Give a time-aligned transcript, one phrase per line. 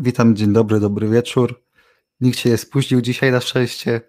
[0.00, 1.62] Witam, dzień dobry, dobry wieczór.
[2.20, 4.00] Nikt się nie spóźnił dzisiaj na szczęście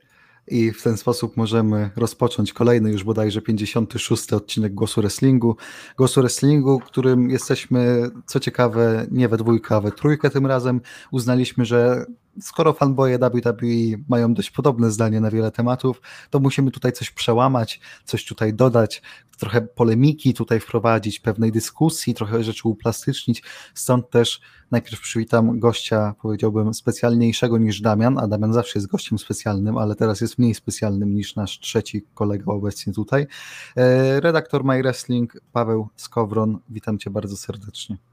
[0.48, 5.56] i w ten sposób możemy rozpocząć kolejny już bodajże 56 odcinek Głosu Wrestlingu.
[5.98, 10.82] Głosu Wrestlingu, którym jesteśmy, co ciekawe, nie we dwójkę, a we trójkę tym razem.
[11.12, 12.06] Uznaliśmy, że
[12.42, 17.80] skoro fanboye WWE mają dość podobne zdanie na wiele tematów, to musimy tutaj coś przełamać,
[18.06, 19.02] coś tutaj dodać,
[19.40, 23.44] trochę polemiki tutaj wprowadzić, pewnej dyskusji, trochę rzeczy uplastycznić.
[23.74, 29.78] Stąd też najpierw przywitam gościa, powiedziałbym, specjalniejszego niż Damian, a Damian zawsze jest gościem specjalnym,
[29.78, 33.28] ale teraz jest mniej specjalnym niż nasz trzeci kolega obecnie tutaj.
[33.76, 38.09] E, redaktor My Wrestling, Paweł Skowron, witam cię bardzo serdecznie.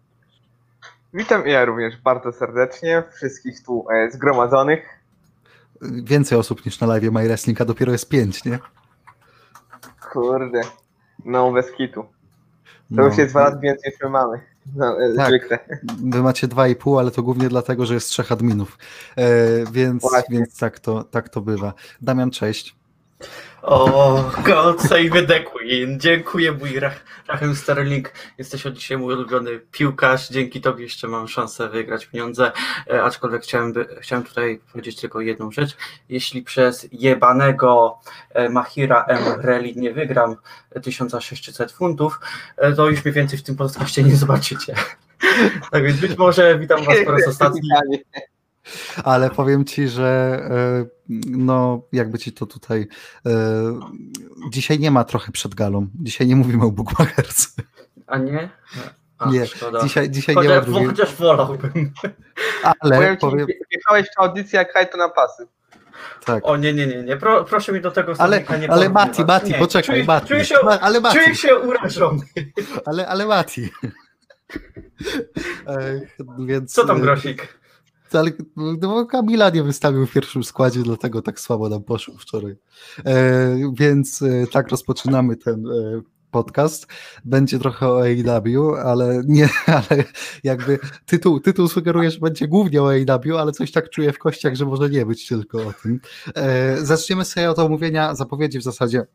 [1.15, 4.89] Witam ja również bardzo serdecznie wszystkich tu e, zgromadzonych.
[5.83, 8.59] Więcej osób niż na live My Wrestling, a dopiero jest pięć, nie?
[10.13, 10.61] Kurde,
[11.25, 12.03] no bez kitu.
[12.03, 12.09] To
[12.91, 13.05] no.
[13.05, 14.41] już jest dwa razy więcej niż my mamy.
[14.77, 15.29] No, e, tak.
[15.29, 15.59] Zwykle.
[16.05, 18.79] Wy macie dwa i pół, ale to głównie dlatego, że jest trzech adminów.
[19.17, 19.27] E,
[19.73, 21.75] więc, więc tak, to, tak to bywa.
[22.03, 22.77] Damian, cześć.
[23.63, 26.01] O, God save the Queen.
[26.01, 26.81] Dziękuję, mój
[27.29, 28.13] Rachem Sterling.
[28.39, 30.29] Jesteś od dzisiaj mój ulubiony piłkarz.
[30.29, 32.53] Dzięki Tobie jeszcze mam szansę wygrać pieniądze.
[32.91, 35.77] E, aczkolwiek chciałem, by, chciałem tutaj powiedzieć tylko jedną rzecz.
[36.09, 37.99] Jeśli przez jebanego
[38.31, 39.25] e, Mahira M.
[39.77, 40.37] Nie wygram
[40.83, 42.21] 1600 funtów,
[42.57, 44.75] e, to już mnie więcej w tym podcaście nie zobaczycie.
[45.71, 47.71] Tak więc być może witam Was po raz ostatni.
[49.05, 50.87] Ale powiem ci, że e,
[51.27, 52.87] no, jakby ci to tutaj.
[53.27, 53.33] E,
[54.51, 55.87] dzisiaj nie ma trochę przed galą.
[55.95, 57.49] Dzisiaj nie mówimy o Bookmacherce.
[58.07, 58.51] A nie?
[59.19, 59.83] A, nie, szkoda.
[59.83, 60.87] dzisiaj, dzisiaj chociaż, nie ma drugiej...
[60.87, 61.93] Chociaż wolałbym.
[62.81, 63.47] Ale powiem, powiem...
[63.71, 65.47] Wjechałeś w audycję jak hajto na pasy.
[66.25, 66.47] Tak.
[66.47, 67.17] O nie, nie, nie, nie.
[67.17, 69.59] Pro, proszę mi do tego Ale, nie ale Mati, Mati, nie.
[69.59, 70.29] poczekaj, czuję, Mati.
[70.29, 71.19] Czuję się, ale Mati.
[71.19, 72.23] Czuję się urażony.
[72.87, 73.71] Ale, ale Mati.
[76.39, 77.59] Więc, Co tam, Grosik?
[78.13, 82.57] Ale no, Kamila nie wystawił w pierwszym składzie, dlatego tak słabo nam poszło wczoraj.
[83.05, 86.01] E, więc e, tak rozpoczynamy ten e,
[86.31, 86.87] podcast.
[87.25, 89.49] Będzie trochę o AEW, ale nie,
[89.91, 90.05] ale
[90.45, 94.55] jakby tytuł, tytuł sugeruje, że będzie głównie o AEW, ale coś tak czuję w kościach,
[94.55, 96.01] że może nie być tylko o tym.
[96.35, 99.07] E, zaczniemy sobie od omówienia zapowiedzi w zasadzie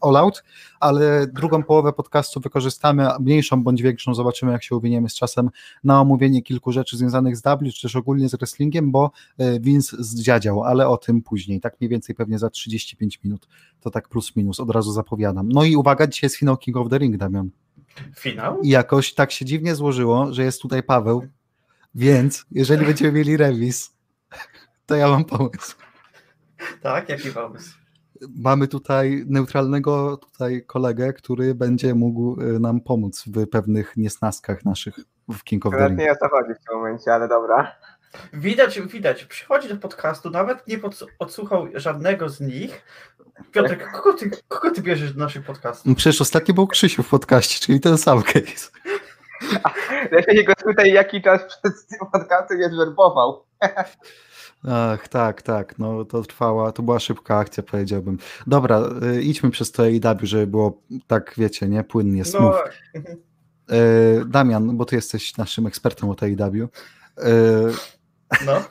[0.00, 0.44] all out,
[0.80, 5.50] ale drugą połowę podcastu wykorzystamy, mniejszą bądź większą, zobaczymy jak się uwiniemy z czasem,
[5.84, 9.96] na omówienie kilku rzeczy związanych z W, czy też ogólnie z wrestlingiem, bo e, Vince
[9.98, 13.48] zdziadział, ale o tym później, tak mniej więcej pewnie za 35 minut,
[13.80, 15.48] to tak plus minus, od razu zapowiadam.
[15.48, 17.50] No i uwaga, dzisiaj jest finał King of the Ring, Damian.
[18.18, 18.60] Finał?
[18.60, 21.26] I jakoś tak się dziwnie złożyło, że jest tutaj Paweł,
[21.94, 23.92] więc jeżeli będziemy mieli remis,
[24.86, 25.76] to ja mam pomysł.
[26.82, 27.79] Tak, jaki pomysł?
[28.28, 34.94] Mamy tutaj neutralnego tutaj kolegę, który będzie mógł y, nam pomóc w pewnych niesnaskach naszych
[35.28, 35.98] w King of the Ring.
[35.98, 37.76] nie o to chodzi w tym momencie, ale dobra.
[38.32, 40.78] Widać, widać, przychodzi do podcastu, nawet nie
[41.18, 42.82] odsłuchał żadnego z nich.
[43.52, 45.86] Piotrek, kogo ty, kogo ty bierzesz do naszych podcastów?
[45.86, 48.70] No przecież ostatni był Krzysiu w podcaście, czyli ten sam case.
[50.12, 53.44] Lepiej go tutaj jaki czas przed tym podcastem jest werbował.
[54.68, 58.18] Ach, tak, tak, no to trwała, to była szybka akcja, powiedziałbym.
[58.46, 58.82] Dobra,
[59.16, 62.54] y, idźmy przez to AEW, żeby było tak, wiecie, nie, płynnie, no, smooth.
[62.94, 63.00] No.
[63.76, 66.54] Y, Damian, bo ty jesteś naszym ekspertem od AEW.
[66.64, 66.68] Y,
[68.46, 68.62] no.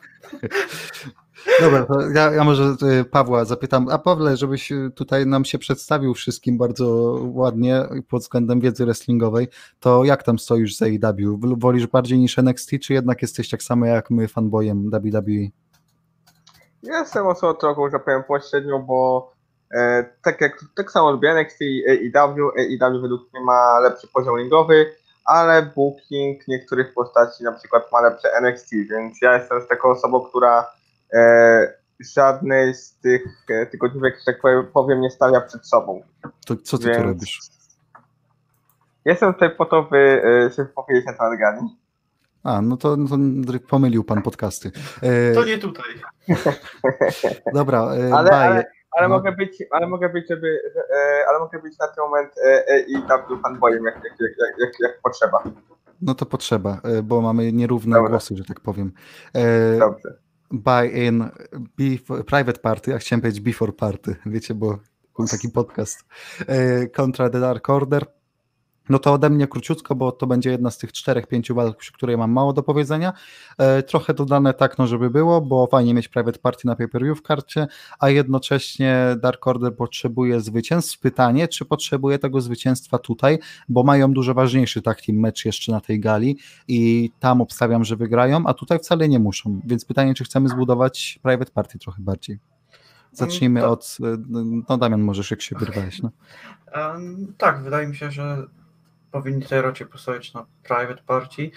[1.62, 6.14] Dobra, ja, ja, może y, Pawła zapytam, a Pawle, żebyś y, tutaj nam się przedstawił
[6.14, 9.48] wszystkim bardzo ładnie pod względem wiedzy wrestlingowej,
[9.80, 11.40] to jak tam stoisz z AEW?
[11.58, 15.50] Wolisz bardziej niż NXT, czy jednak jesteś tak samo jak my fanboyem WWE?
[16.84, 19.31] Jestem osobą trochę, że powiem pośrednio, bo
[19.74, 21.84] e, tak jak tak samo lubię NXT i
[22.16, 24.96] AEW, AEW według mnie ma lepszy poziom ringowy,
[25.26, 30.22] ale booking niektórych postaci na przykład ma lepsze NXT, więc ja jestem z taką osobą,
[30.22, 30.68] która
[31.14, 34.42] e, żadnej z tych e, tygodniówek, że tak
[34.74, 36.04] powiem, nie stawia przed sobą.
[36.46, 36.98] To co ty więc...
[36.98, 37.40] tu robisz?
[39.06, 41.78] Jestem tutaj po to, by e, się wypowiedzieć na temat Gani.
[42.44, 44.71] A, no to, no to pomylił pan podcasty.
[45.01, 45.33] E...
[45.33, 45.86] To nie tutaj.
[47.53, 49.15] Dobra, e, ale, ale, ale no.
[49.15, 50.59] mogę być, ale mogę być, żeby,
[50.94, 54.19] e, ale mogę być na ten moment e, e i tam był fanboyem, jak, jak,
[54.19, 55.44] jak, jak, jak potrzeba.
[56.01, 58.09] No to potrzeba, e, bo mamy nierówne Dobra.
[58.09, 58.91] głosy, że tak powiem.
[59.80, 60.18] Dobrze.
[60.51, 61.30] Buy in
[61.77, 64.80] before, private party, a chciałem powiedzieć before party, wiecie, bo
[65.18, 66.06] był taki podcast.
[66.94, 68.06] Kontra The Dark Order
[68.89, 71.94] No to ode mnie króciutko, bo to będzie jedna z tych czterech, pięciu walk, przy
[71.94, 73.13] której mam mało do powiedzenia.
[73.57, 77.21] E, trochę dodane tak, no żeby było, bo fajnie mieć private party na pay-per-view w
[77.21, 77.68] karcie,
[78.00, 81.00] a jednocześnie Dark Order potrzebuje zwycięstw.
[81.00, 83.39] Pytanie, czy potrzebuje tego zwycięstwa tutaj,
[83.69, 86.38] bo mają dużo ważniejszy tak team mecz jeszcze na tej gali
[86.68, 89.62] i tam obstawiam, że wygrają, a tutaj wcale nie muszą.
[89.65, 92.39] Więc pytanie, czy chcemy zbudować private party trochę bardziej.
[93.12, 93.97] Zacznijmy To- od.
[94.03, 94.18] e,
[94.69, 96.01] No, Damian, możesz, jak się wyrwałeś.
[96.01, 96.12] No.
[96.71, 98.47] Em, tak, wydaje mi się, że
[99.12, 101.52] powinni tutaj raczej postawić na private party.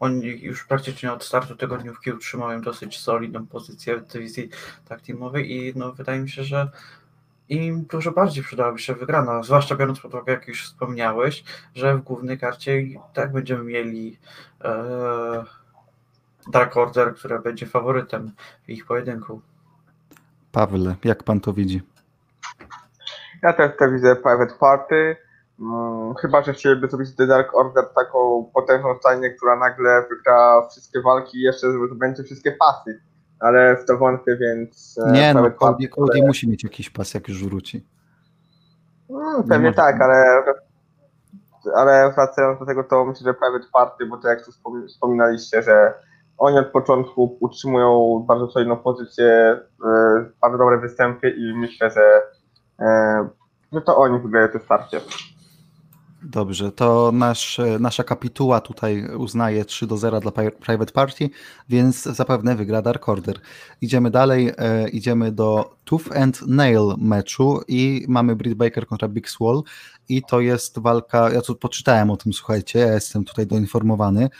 [0.00, 4.48] Oni już praktycznie od startu tygodniówki utrzymają dosyć solidną pozycję w dywizji
[4.88, 6.70] tak teamowej i no, wydaje mi się, że
[7.48, 11.44] im dużo bardziej przydałaby się wygrana, zwłaszcza biorąc pod uwagę, jak już wspomniałeś,
[11.74, 12.82] że w głównej karcie
[13.14, 14.18] tak będziemy mieli
[14.64, 15.44] e,
[16.52, 18.32] Dark Order, która będzie faworytem
[18.66, 19.40] w ich pojedynku.
[20.52, 21.82] Pawle, jak pan to widzi?
[23.42, 25.16] Ja też to widzę private party.
[25.60, 31.00] Mm, chyba, że chcieliby zrobić The Dark Order taką potężną stajnię, która nagle wygra wszystkie
[31.02, 33.00] walki i jeszcze będzie wszystkie pasy.
[33.40, 34.98] Ale w to wątpię, więc.
[35.06, 37.86] e, Nie, no, Cody, Cody musi mieć jakiś pas, jak już wróci.
[39.10, 40.42] Mm, pewnie może- tak, ale.
[41.76, 45.62] Ale wracając do tego, to myślę, że private party, bo to jak tu wspom- wspominaliście,
[45.62, 45.94] że
[46.38, 52.22] oni od początku utrzymują bardzo solidną pozycję, e, bardzo dobre występy i myślę, że,
[52.80, 53.28] e,
[53.72, 55.00] że to oni wygrają to starcie.
[56.26, 61.30] Dobrze, to nasz, nasza kapituła tutaj uznaje 3 do 0 dla Private Party,
[61.68, 63.40] więc zapewne wygra Dark Order.
[63.80, 69.30] Idziemy dalej, e, idziemy do Tooth and Nail meczu i mamy Britt Baker kontra Big
[69.30, 69.62] Swall
[70.08, 74.30] i to jest walka, ja tu poczytałem o tym, słuchajcie, ja jestem tutaj doinformowany,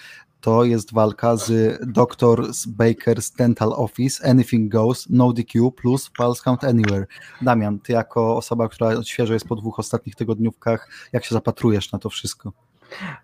[0.45, 2.43] to jest walka z Dr.
[2.79, 7.07] Baker's Dental Office, Anything Goes, No DQ plus False Count Anywhere.
[7.43, 11.99] Damian, ty jako osoba, która świeżo jest po dwóch ostatnich tygodniówkach, jak się zapatrujesz na
[11.99, 12.53] to wszystko?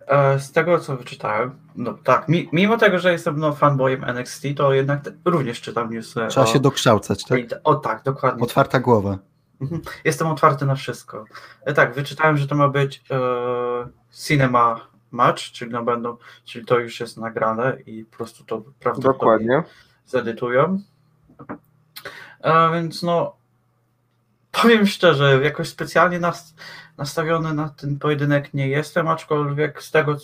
[0.06, 4.42] E, Z tego co wyczytałem, no tak, mi, mimo tego, że jestem no, fanboyem NXT,
[4.56, 6.20] to jednak również czytam newsy.
[6.28, 7.40] Trzeba o, się dokształcać, tak?
[7.64, 8.42] O tak, dokładnie.
[8.42, 9.18] Otwarta głowa.
[9.60, 9.80] Mhm.
[10.04, 11.24] Jestem otwarty na wszystko.
[11.64, 13.18] E, Tak, wyczytałem, że to ma być e,
[14.12, 19.48] cinema match, czyli, no będą, czyli to już jest nagrane i po prostu to prawdopodobnie
[19.48, 19.62] Dokładnie.
[20.06, 20.80] zedytują.
[22.42, 23.36] A więc no,
[24.52, 26.54] powiem szczerze, jakoś specjalnie nas,
[26.98, 30.16] nastawiony na ten pojedynek nie jestem, aczkolwiek z tego,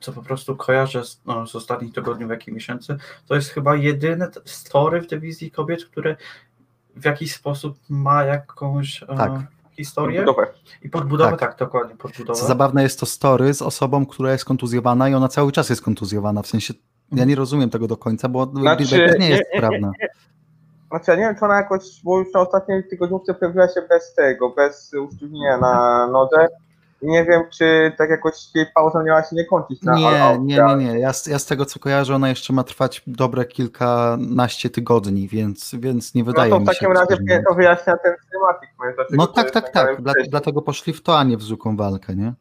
[0.00, 2.96] co po prostu kojarzę z, no, z ostatnich tygodniówek i miesięcy,
[3.26, 6.16] to jest chyba jedyne story w dywizji kobiet, które
[6.96, 9.32] w jakiś sposób ma jakąś e, Tak.
[9.76, 10.46] Historię Budowę.
[10.82, 11.40] i podbudowę, Tak.
[11.40, 12.38] tak, dokładnie, podbudowę.
[12.40, 15.82] Co zabawne jest to story z osobą, która jest kontuzjowana i ona cały czas jest
[15.82, 16.42] kontuzjowana.
[16.42, 16.74] W sensie
[17.12, 19.92] ja nie rozumiem tego do końca, bo Znaczy, nie jest nie, sprawna.
[20.90, 24.14] Znaczy, ja nie wiem, czy ona jakoś, bo już na ostatniej tygodniówce pojawiła się bez
[24.14, 26.48] tego, bez usztywnienia na nodze.
[27.02, 30.40] Nie wiem, czy tak jakoś jej pauza miała się nie kończyć na all Nie, out,
[30.42, 30.98] nie, nie, nie.
[30.98, 35.74] Ja z, ja z tego co kojarzę, ona jeszcze ma trwać dobre kilkanaście tygodni, więc,
[35.78, 36.74] więc nie wydaje no to mi w się.
[36.74, 38.70] takim razie to wyjaśnia ten cinematic.
[39.10, 40.02] no tak, tak, nagrane tak.
[40.02, 42.34] Dla, dlatego poszli w to, a nie w zwykłą walkę, nie?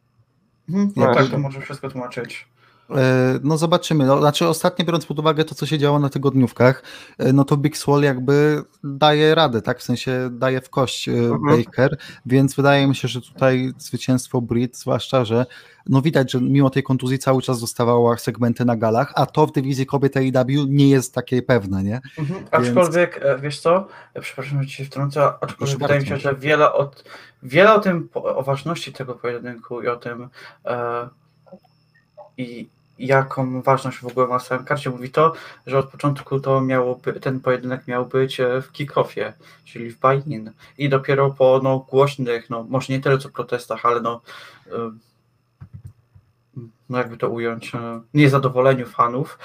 [0.70, 2.48] Mhm, No, tak, to może wszystko tłumaczyć.
[2.96, 4.06] E, No zobaczymy.
[4.06, 6.84] No, znaczy ostatnio biorąc pod uwagę to, co się działo na tygodniówkach,
[7.18, 9.80] e, no to Big Swall jakby daje radę, tak?
[9.80, 11.58] W sensie daje w kość e, Mhm.
[11.58, 15.46] Baker, więc wydaje mi się, że tutaj zwycięstwo Brit, zwłaszcza, że
[15.90, 19.52] no widać, że mimo tej kontuzji cały czas dostawała segmenty na galach, a to w
[19.52, 22.02] dywizji kobiet AEW nie jest takie pewne, nie?
[22.18, 22.46] Mhm.
[22.52, 23.88] Aczkolwiek, e, wiesz co,
[24.22, 27.04] przepraszam, że ci się wtrącę, aczkolwiek wydaje mi się, że wiele, od,
[27.44, 30.30] wiele o tym, o ważności tego pojedynku i o tym
[30.66, 31.10] e,
[32.38, 32.70] i
[33.00, 35.34] jaką ważność w ogóle ma w samym karcie, mówi to,
[35.68, 39.34] że od początku to miało by, ten pojedynek miał być e, w kick-offie,
[39.66, 44.02] czyli w buy-in i dopiero po no, głośnych, no może nie tyle co protestach, ale
[44.02, 44.22] no
[44.68, 44.92] e,
[46.90, 49.40] no jakby to ująć, e, niezadowoleniu fanów,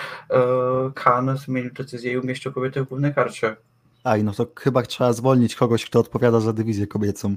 [0.94, 3.56] Khan zmienił decyzję i umieścił kobiety w głównej karcie.
[4.04, 7.36] Aj, no to chyba trzeba zwolnić kogoś, kto odpowiada za dywizję kobiecą.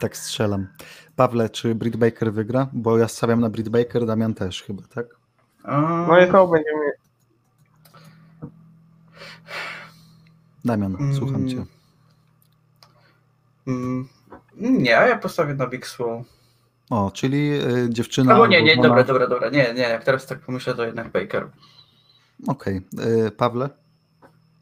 [0.00, 0.66] Tak strzelam.
[1.16, 2.66] Pawle, czy Britt Baker wygra?
[2.72, 5.06] Bo ja stawiam na Britt Baker, Damian też chyba, tak?
[5.64, 6.92] A, No i znowu będziemy
[10.64, 11.64] Damian, słucham cię.
[13.66, 14.08] Mm,
[14.56, 16.22] nie, ja postawię na Big Swole.
[16.90, 18.32] O, czyli y, dziewczyna.
[18.32, 21.48] Albo nie, nie, dobra, dobra, dobra, nie, nie, jak teraz tak pomyślę, to jednak Baker.
[22.48, 22.80] Okej.
[23.26, 23.68] Y, Pawle?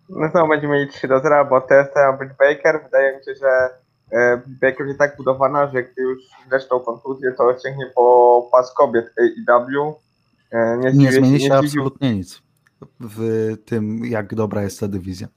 [0.09, 2.83] No znowu będziemy mieli 3 do 0, bo teraz to Britt Baker.
[2.85, 3.71] Wydaje mi się, że
[4.63, 6.19] Baker jest tak budowana, że gdy już
[6.51, 9.95] zresztą kontuzję, to sięgnie po pas kobiet AEW.
[10.51, 12.43] E, nie Nie zmieni się zdziwił- absolutnie nic
[13.01, 13.21] w
[13.65, 15.29] tym, jak dobra jest ta dywizja.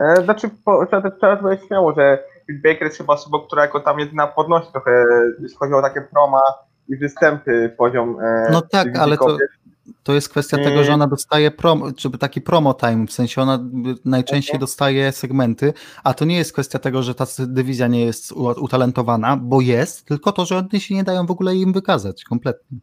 [0.00, 2.24] E, Znaczy, po, trzeba, trzeba powiedzieć śmiało, że
[2.64, 5.04] Baker jest chyba osobą, która jako tam jedyna podnosi trochę,
[5.40, 6.40] jeśli chodzi o takie proma
[6.88, 9.38] i występy poziom e, No tak, ale kobiet.
[9.38, 9.70] To
[10.08, 10.64] jest kwestia Nie.
[10.64, 13.58] tego, że ona dostaje prom, czy taki promo time, w sensie ona
[14.04, 15.72] najczęściej dostaje segmenty,
[16.04, 20.04] a to nie jest kwestia tego, że ta dywizja nie jest u- utalentowana, bo jest,
[20.04, 22.78] tylko to, że oni się nie dają w ogóle im wykazać kompletnie.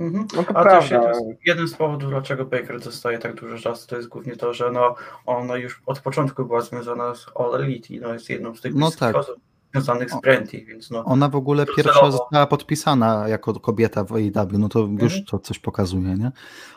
[0.00, 0.26] Mhm.
[0.36, 0.96] No to A prawda.
[0.96, 4.54] jeden, z- jeden z powodów, dlaczego Baker dostaje tak dużo czasu, to jest głównie to,
[4.54, 4.94] że no,
[5.26, 8.74] ona już od początku była związana z All Elite i no, jest jedną z tych
[8.74, 9.16] No tak.
[9.16, 9.36] osób
[9.74, 11.04] związanych z Brandy, więc no.
[11.04, 15.24] Ona w ogóle pierwsza została podpisana jako kobieta w AEW, no to już Mhm.
[15.24, 16.32] to coś pokazuje, nie?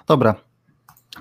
[0.08, 0.36] Dobra,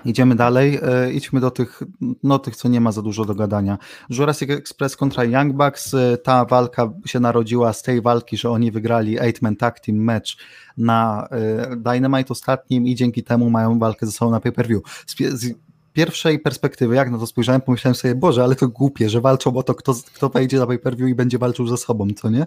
[0.05, 1.83] idziemy dalej, e, idźmy do tych,
[2.23, 3.77] no tych, co nie ma za dużo do gadania.
[4.09, 8.71] Jurassic Express kontra Young Bucks, e, ta walka się narodziła z tej walki, że oni
[8.71, 10.29] wygrali 8-man tag team match
[10.77, 14.81] na e, Dynamite ostatnim i dzięki temu mają walkę ze sobą na pay-per-view.
[15.07, 15.53] Z, z
[15.97, 19.63] pierwszej perspektywy, jak na to spojrzałem, pomyślałem sobie, Boże, ale to głupie, że walczą o
[19.63, 22.45] to, kto, kto wejdzie na pay-per-view i będzie walczył ze sobą, co nie?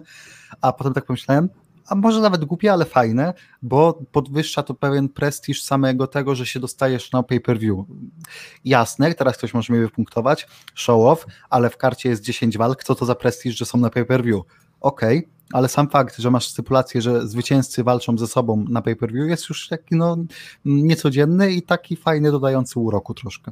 [0.61, 1.49] A potem tak pomyślałem,
[1.87, 6.59] a może nawet głupie, ale fajne, bo podwyższa to pewien prestiż samego tego, że się
[6.59, 7.77] dostajesz na pay-per-view.
[8.65, 12.95] Jasne, teraz ktoś może mnie wypunktować, show off, ale w karcie jest 10 walk, co
[12.95, 14.41] to za prestiż, że są na pay-per-view?
[14.81, 19.49] Okej, ale sam fakt, że masz stypulację, że zwycięzcy walczą ze sobą na pay-per-view jest
[19.49, 20.17] już taki no
[20.65, 23.51] niecodzienny i taki fajny, dodający uroku troszkę.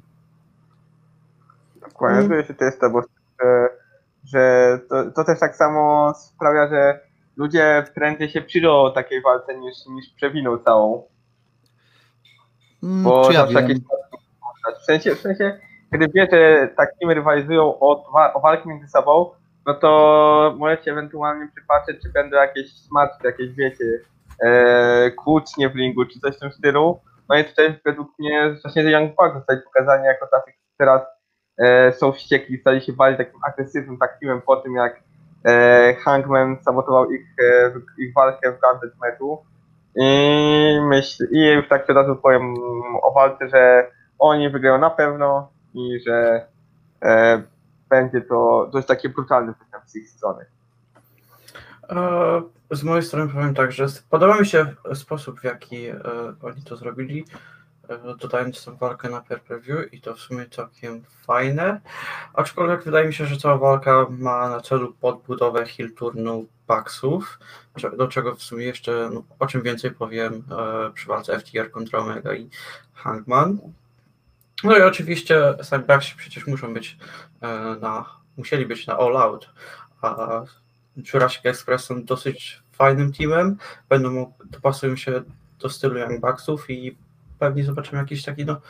[1.82, 2.27] Dokładnie, Mm.
[2.27, 3.01] zgodzę się też z tobą,
[3.41, 3.70] że,
[4.24, 7.00] że to, to też tak samo sprawia, że
[7.38, 11.03] ludzie prędzej się przyjdą takiej walce niż, niż przewiną całą.
[12.84, 13.77] Mm, Bo czy ja jakieś
[14.82, 15.60] w sensie, w sensie,
[15.91, 19.32] kiedy wie, że tak teamy rywalizują o, o walki między sobą,
[19.70, 23.86] no to możecie ewentualnie przypatrzeć, czy będą jakieś smaczki, jakieś wiecie,
[24.44, 27.00] e, w ringu, czy coś w tym stylu.
[27.30, 31.02] No i tutaj według mnie właśnie Young Bucks zostali pokazani jako tacy, którzy teraz
[31.58, 35.00] e, są wściekli, stali się bardziej takim agresywnym tak teamem po tym, jak
[35.46, 39.38] e, Hangman sabotował ich, e, ich walkę w Gauntlet meczu.
[39.96, 42.54] I myślę, i już tak od razu powiem
[43.02, 46.46] o walce, że oni wygrają na pewno i że
[47.04, 47.42] e,
[47.89, 50.46] będzie to dość takie brutalny występ z ich strony.
[51.89, 52.41] E,
[52.72, 56.00] Z mojej strony powiem tak, że podoba mi się sposób, w jaki e,
[56.41, 57.25] oni to zrobili,
[57.89, 61.81] e, dodając tę walkę na pay-per-view i to w sumie całkiem fajne,
[62.34, 66.46] aczkolwiek wydaje mi się, że cała walka ma na celu podbudowę heel turnu
[67.77, 70.43] cze- do czego w sumie jeszcze, no, o czym więcej powiem
[70.93, 72.50] przy walce FTR kontra Omega i
[72.93, 73.58] Hangman.
[74.63, 76.98] No i oczywiście Bucksi przecież muszą być
[77.42, 77.48] e,
[77.82, 78.06] na,
[78.38, 79.50] musieli być na All Out,
[80.01, 80.42] a
[81.13, 83.58] Jurassic Express są dosyć fajnym teamem,
[83.89, 85.22] będą dopasują się
[85.60, 86.98] do stylu Young Bucksów i
[87.39, 88.62] pewnie zobaczymy jakiś taki no,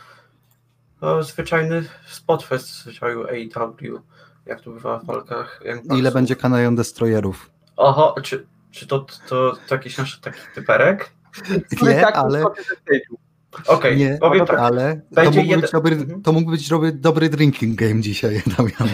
[1.01, 4.01] no zwyczajny spotfest w zwyczaju AEW,
[4.46, 6.00] jak to bywa w walkach Young Bucksów.
[6.00, 7.50] Ile będzie Canadian Destroyerów?
[7.77, 11.12] Oho, czy, czy to, to, to jakiś nasz taki typerek?
[11.81, 12.43] Nie, tak, ale...
[13.68, 14.60] Okej, no powiem tak.
[14.60, 16.22] ale to mógł, być dobry, Mhm.
[16.22, 18.89] to mógł być dobry, dobry drinking game dzisiaj, Damian.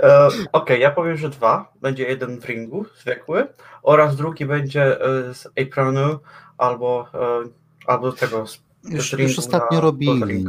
[0.00, 1.72] E, Okej, ja powiem, że dwa.
[1.82, 3.46] Będzie jeden w ringu, zwykły,
[3.82, 6.18] oraz drugi będzie e, z apronu
[6.58, 7.48] albo, e,
[7.86, 10.44] albo tego z Już, ringu już ostatnio na- robili.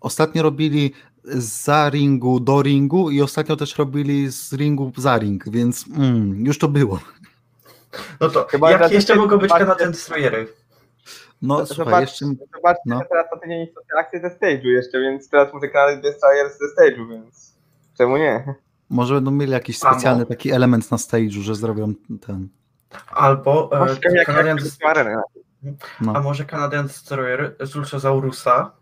[0.00, 0.92] Ostatnio robili
[1.34, 6.58] za ringu do ringu i ostatnio też robili z ringu za ring, więc mm, już
[6.58, 7.00] to było.
[8.20, 10.48] No to Chyba, jakie że jeszcze mogą być Canadian Destroyery?
[11.42, 12.98] No Zobacz, słuchaj, jeszcze Zobaczcie, no.
[12.98, 13.66] że teraz to tydzień
[13.98, 17.54] akcje ze stage'u jeszcze, więc teraz muszę grać Destroyers ze stage'u, więc
[17.98, 18.54] czemu nie?
[18.90, 21.92] może będą mieli jakiś specjalny taki element na stage'u, że zrobią
[22.26, 22.48] ten.
[23.10, 25.22] Albo Może e, Canadian, jak arenę.
[26.00, 26.12] No.
[26.16, 28.72] a może Canadian Destroyer z Luchasaurusa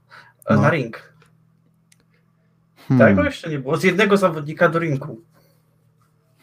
[0.47, 0.61] e, No.
[0.61, 1.13] na ring.
[2.89, 3.77] Hmm, Tego jeszcze nie było.
[3.77, 5.21] Z jednego zawodnika do ringu.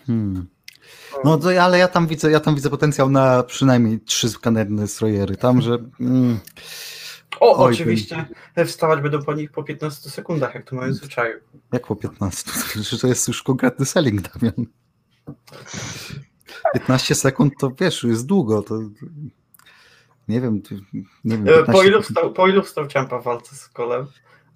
[0.05, 0.47] hmm.
[1.23, 5.35] No to, ale ja tam widzę, ja tam widzę potencjał na przynajmniej trzy Canadian Destroyery.
[5.35, 6.39] Tam, że mm,
[7.39, 8.25] O, Oj, oczywiście
[8.65, 11.39] wstawać będą po nich po 15 sekundach, jak to mają zwyczaju.
[11.71, 12.51] jak po 15?
[12.89, 14.65] Że to jest już konkretny selling, Damian.
[16.73, 18.61] 15 sekund to wiesz, jest długo.
[18.61, 18.79] To
[20.27, 20.61] nie wiem,
[21.23, 21.47] nie wiem.
[21.47, 24.07] E, 15 Po ilu, wstał, po ilu wstał Ciampa w walce z Kolem?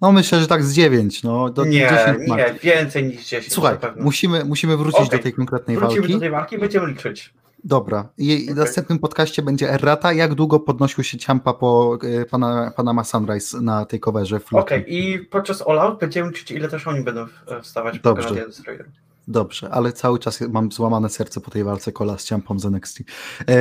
[0.02, 1.22] No myślę, że tak z 9.
[1.22, 2.36] No, do Nie, 10 ma.
[2.36, 6.14] nie, więcej niż 10 Słuchaj, musimy, musimy wrócić Okej, do tej konkretnej Wrócimy walki.
[6.14, 7.34] do tej walki i będziemy liczyć.
[7.64, 8.08] Dobra.
[8.18, 10.12] I, i w następnym podcaście będzie errata.
[10.12, 14.94] Jak długo podnosił się Ciampa po e, pana, Panama Sunrise na tej coverze Okej, lutym?
[14.94, 18.22] i podczas All Out będziemy liczyć, ile też oni będą e, wstawać po Dobrze.
[18.24, 18.88] Canadian Destroyer.
[19.28, 23.00] Dobrze, ale cały czas mam złamane serce po tej walce Kola z Ciampą z NXT.
[23.00, 23.54] E,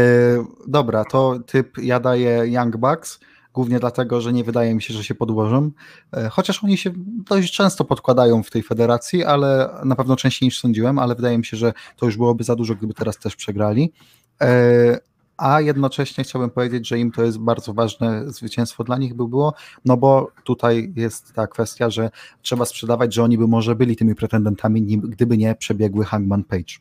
[0.68, 3.20] dobra, to typ ja daję Young Bucks.
[3.54, 5.72] Głównie dlatego, że nie wydaje mi się, że się podłożą,
[6.14, 6.92] e, chociaż oni się
[7.30, 11.46] dość często podkładają w tej federacji, ale na pewno częściej niż sądziłem, ale wydaje mi
[11.46, 13.94] się, że to już byłoby za dużo, gdyby teraz też przegrali.
[14.42, 15.00] E,
[15.38, 19.54] a jednocześnie chciałbym powiedzieć, że im to jest bardzo ważne zwycięstwo dla nich by było,
[19.86, 22.10] no bo tutaj jest ta kwestia, że
[22.42, 26.74] trzeba sprzedawać, że oni by może byli tymi pretendentami, gdyby nie przebiegły Hangman Page.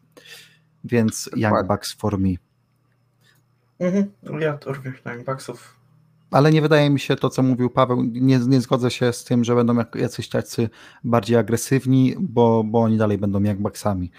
[0.85, 2.31] Więc Young Bucks for me.
[3.79, 4.11] Mhm,
[4.41, 5.80] ja to również Young Bucksów.
[6.31, 9.45] Ale nie wydaje mi się to, co mówił Paweł, nie, nie zgodzę się z tym,
[9.45, 10.71] że będą jacyś tacy
[11.05, 14.11] bardziej agresywni, bo, bo oni dalej będą Young Bucksami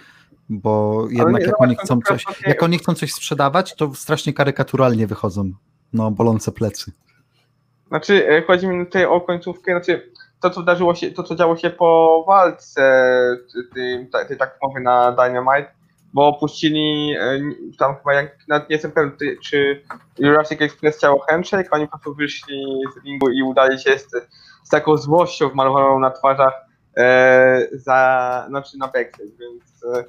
[0.52, 5.52] bo jednak jak oni, chcą coś, jak oni chcą coś sprzedawać, to strasznie karykaturalnie wychodzą.
[5.94, 6.92] No, bolące plecy.
[7.88, 11.58] Znaczy, e, chodzi mi tutaj o końcówkę, znaczy to, co wydarzyło się, to, co działo
[11.58, 12.82] się po walce
[13.74, 15.72] tej, tej tak mowy na Dynamite,
[16.14, 17.40] bo opuścili e,
[17.80, 19.12] tam chyba, jak, nawet nie jestem pewien,
[19.44, 19.84] czy
[20.20, 22.64] Jurassic Express chciał handshake, oni po prostu wyszli
[22.94, 24.08] z ringu i udali się z,
[24.64, 26.54] z taką złością wmalowaną na twarzach
[26.98, 30.04] e, za, znaczy na backstage, więc e,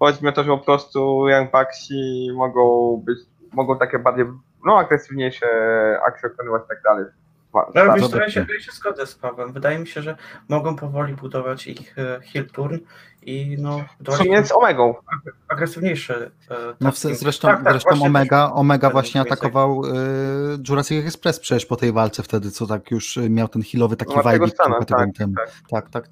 [0.00, 3.18] o to, że po prostu Young Bucksi mogą być,
[3.52, 4.24] mogą takie bardziej,
[4.66, 5.46] no agresywniejsze
[6.06, 7.04] akcje wykonywać i tak dalej.
[7.74, 9.52] No, wiesz, ja, się, ja się zgodzę z Pawłem.
[9.52, 10.16] Wydaje mi się, że
[10.48, 12.78] mogą powoli budować ich e, heel turn
[13.22, 13.84] i no...
[14.00, 14.94] W sumie z Omegą.
[15.48, 16.30] Agresywniejsze.
[16.50, 19.90] E, no zresztą, tak, tak, zresztą Omega, Omega właśnie atakował y,
[20.68, 24.22] Jurassic Express przecież po tej walce wtedy, co tak już miał ten healowy taki no,
[24.22, 24.48] vibe.
[24.48, 26.04] Tak, tak, tak, tak, tak.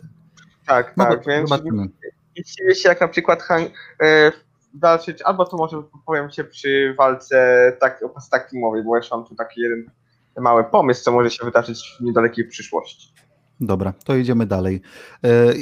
[0.66, 1.88] Tak, no, tak, więc zobaczymy
[2.36, 3.62] i dziwię się, jak na przykład Han,
[4.02, 4.32] e,
[4.74, 9.34] walczyć, albo to może powiem się przy walce tak, tak teamowej, bo jeszcze mam tu
[9.34, 9.90] taki jeden
[10.40, 13.12] mały pomysł, co może się wydarzyć w niedalekiej przyszłości.
[13.60, 14.80] Dobra, to idziemy dalej.
[15.24, 15.52] E,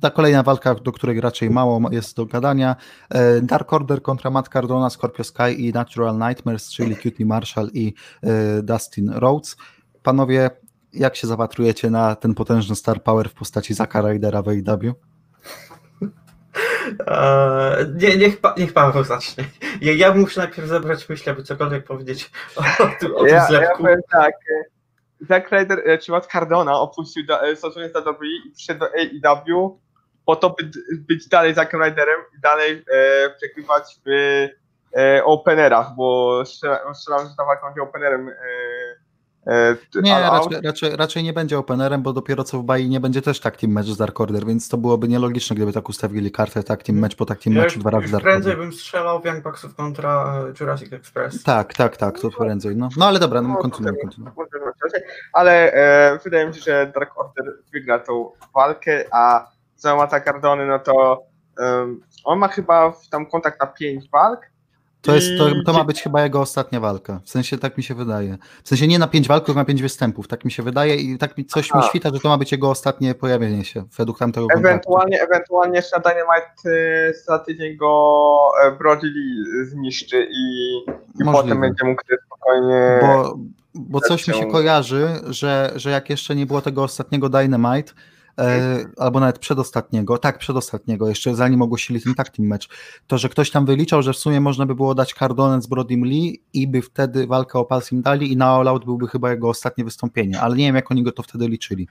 [0.00, 2.76] ta kolejna walka, do której raczej mało jest do gadania.
[3.10, 7.94] E, Dark Order kontra Matt Cardona, Scorpio Sky i Natural Nightmares, czyli Cutie Marshall i
[8.22, 9.56] e, Dustin Rhodes.
[10.02, 10.50] Panowie,
[10.92, 14.94] jak się zapatrujecie na ten potężny star power w postaci Zaka Rydera w AEW?
[17.06, 19.44] Eee, nie, niech, niech Paweł zacznie.
[19.80, 22.62] Ja, ja muszę najpierw zebrać myśl, aby cokolwiek powiedzieć o,
[23.00, 23.88] tym, o tym ja, zlepku.
[23.88, 24.34] Ja tak.
[24.34, 24.64] E,
[25.20, 27.24] Zack Ryder, e, czy Matt Cardona opuścił
[27.56, 29.78] stosunek z WWE i przyszedł do AEW
[30.26, 34.10] po to, by być dalej Zackiem Ryderem i dalej e, przegrywać w
[34.96, 38.34] e, openerach, bo strzelam, że ta walka będzie openerem E,
[40.02, 43.40] nie, raczej, raczej, raczej, nie będzie openerem, bo dopiero co w Bai nie będzie też
[43.40, 46.82] tak team match z Dark Order, więc to byłoby nielogiczne, gdyby tak ustawili kartę tak
[46.82, 49.74] team match po tak team matchu dwa razy Dark prędzej bym strzelał w Young Bucksów
[49.74, 51.42] kontra e, Jurassic Express.
[51.42, 52.76] Tak, tak, tak, to prędzej.
[52.76, 54.32] No, no ale dobra, no, no kontynuuj, kontynuuj.
[55.32, 59.54] Ale e, wydaje mi się, że Dark Order wygra tą walkę, a
[59.84, 61.26] ma Cardony, no to
[61.58, 64.40] um, on ma chyba tam kontakt na 5 walk,
[65.04, 67.20] to, jest, to, to, ma być chyba jego ostatnia walka.
[67.24, 68.38] W sensie tak mi się wydaje.
[68.64, 70.28] W sensie nie na pięć walk, tylko na pięć występów.
[70.28, 71.78] Tak mi się wydaje i tak mi coś A.
[71.78, 75.96] mi świta, że to ma być jego ostatnie pojawienie się według tamtego Ewentualnie, ewentualnie jeszcze
[75.96, 76.70] na Dynamite
[77.10, 80.76] y, za tydzień go e, Brody Lee zniszczy i,
[81.20, 82.98] i potem będzie mógł spokojnie.
[83.00, 83.38] Bo,
[83.74, 87.92] bo coś mi się kojarzy, że, że jak jeszcze nie było tego ostatniego Dynamite,
[88.38, 92.68] e, albo nawet przedostatniego, tak, przedostatniego, jeszcze zanim ogłosili ten tak team mecz,
[93.06, 96.04] to, że ktoś tam wyliczał, że w sumie można by było dać Cardone z Brodym
[96.04, 99.30] Lee i by wtedy walkę o pas im dali i na All Out byłby chyba
[99.30, 101.88] jego ostatnie wystąpienie, ale nie wiem, jak oni go to wtedy liczyli,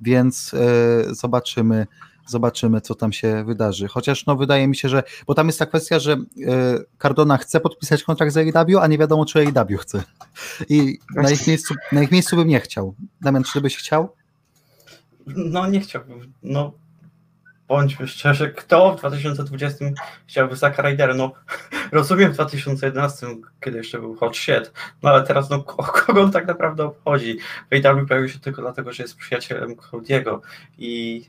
[0.00, 1.86] więc e, zobaczymy,
[2.26, 3.88] zobaczymy, co tam się wydarzy.
[3.88, 6.16] Chociaż no wydaje mi się, że, bo tam jest ta kwestia, że e,
[7.02, 10.02] Cardona chce podpisać kontrakt z AEW, a nie wiadomo, czy AEW chce.
[10.68, 12.94] I na ich miejscu, na ich miejscu bym nie chciał.
[13.20, 14.08] Damian, czy byś chciał?
[15.26, 16.72] No nie chciałbym, no
[17.68, 19.84] bądźmy szczerzy, kto w 2020
[20.26, 21.14] chciałby Zack Rydera?
[21.14, 21.32] No
[21.92, 23.26] rozumiem w 2011,
[23.60, 27.38] kiedy jeszcze był hot shit, no ale teraz no kogo on tak naprawdę obchodzi?
[27.70, 30.42] Wejdarby pojawił się tylko dlatego, że jest przyjacielem Claudiego
[30.78, 31.22] i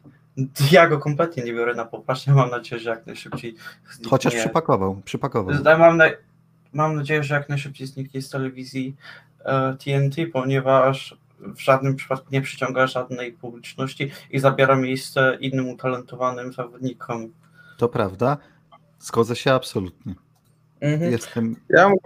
[0.72, 3.56] ja go kompletnie nie biorę na popatrzenie, mam nadzieję, że jak najszybciej
[3.92, 4.10] zniknie.
[4.10, 5.56] Chociaż przypakował, przypakował.
[5.80, 6.06] Mam, na...
[6.74, 8.96] mam nadzieję, że jak najszybciej zniknie z telewizji
[9.80, 17.34] TNT, ponieważ w żadnym przypadku nie przyciąga żadnej publiczności i zabiera miejsce innym utalentowanym zawodnikom.
[17.78, 18.38] To prawda.
[19.00, 20.16] Zgodzę się absolutnie.
[20.82, 21.12] Mhm.
[21.12, 21.56] Jestem.
[21.70, 21.98] Ja bym,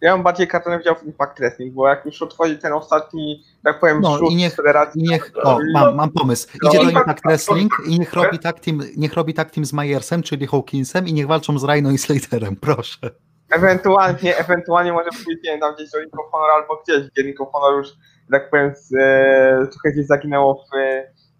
[0.00, 3.80] ja bym bardziej kartonę wziął w Impact Wrestling, bo jak już otworzy ten ostatni, tak
[3.80, 5.00] powiem, no, i niech, federacji.
[5.00, 6.48] I niech, o, mam, mam pomysł.
[6.62, 9.64] No, Idzie no, do Impact Wrestling i niech robi tak team, niech robi tak team
[9.64, 13.10] z Mayersem, czyli Hawkinsem i niech walczą z Rhino i Slaterem, proszę.
[13.50, 17.22] Ewentualnie, ewentualnie może pójść, nie wiem, tam gdzieś do Ring of Honor albo gdzieś, gdzie
[17.22, 17.88] Ring of Honor już
[18.32, 20.68] tak powiem, e, trochę gdzieś zaginęło w,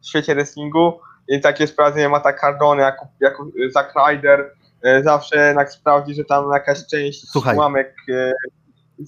[0.03, 0.93] w świecie wrestlingu
[1.29, 6.25] i takie sprawdzenie ma tak Cardone jako, jako Zack Ryder e, zawsze jednak sprawdzi, że
[6.25, 8.33] tam jakaś część Słuchaj, ułamek e,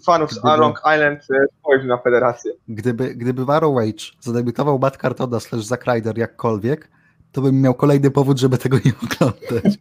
[0.07, 2.53] fanów z Gdyby- Long Island e, spojrzy na federację.
[2.69, 6.89] Gdyby, gdyby Varo Wage zadebiutował Matt Cardona slash Zack Ryder jakkolwiek,
[7.33, 9.79] to bym miał kolejny powód, żeby tego nie oglądać.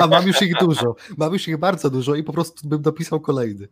[0.00, 0.96] A mam już ich dużo.
[1.16, 3.68] Mam już ich bardzo dużo i po prostu bym dopisał kolejny.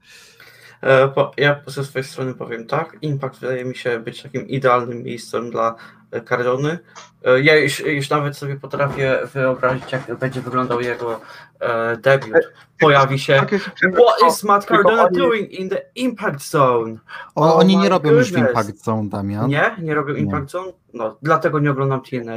[0.85, 5.51] E, ja ze swojej strony powiem tak, Impact wydaje mi się być takim idealnym miejscem
[5.51, 5.75] dla
[6.11, 6.79] e, Cardony.
[7.25, 11.21] E, Ja już, już nawet sobie potrafię wyobrazić, jak będzie wyglądał jego
[11.61, 12.53] e, debiut.
[12.81, 16.99] Pojawi się Tak What is Matt Cardona doing in the Impact Zone?
[17.35, 18.33] O, Oh oni nie robią już.
[18.33, 19.49] Impact Zone, Damian.
[19.49, 19.77] Nie?
[19.79, 20.21] Nie robią Nie.
[20.21, 20.73] Impact Zone?
[20.95, 22.37] No, dlatego nie oglądam TNA.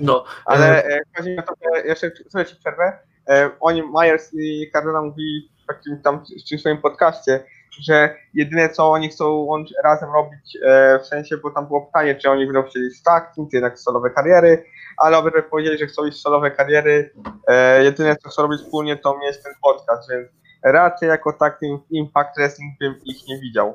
[0.00, 2.12] No, Ale e, chodzi mi o to, że jeszcze
[2.46, 2.98] ci przerwę.
[3.28, 7.44] E, oni, Myers i Cardona mówili w takim tam tym swoim podcaście,
[7.80, 9.46] że jedyne co oni chcą
[9.84, 13.48] razem robić, e, w sensie, bo tam było pytanie, czy oni będą chcieli stack team,
[13.50, 14.64] czy jednak solowe kariery,
[14.96, 17.12] ale obydwaj powiedzieli, że chcą iść solowe kariery.
[17.48, 20.28] E, jedyne co chcą robić wspólnie, to mieć ten podcast, więc
[20.62, 23.74] raczej jako takim Impact Wrestling bym ich nie widział.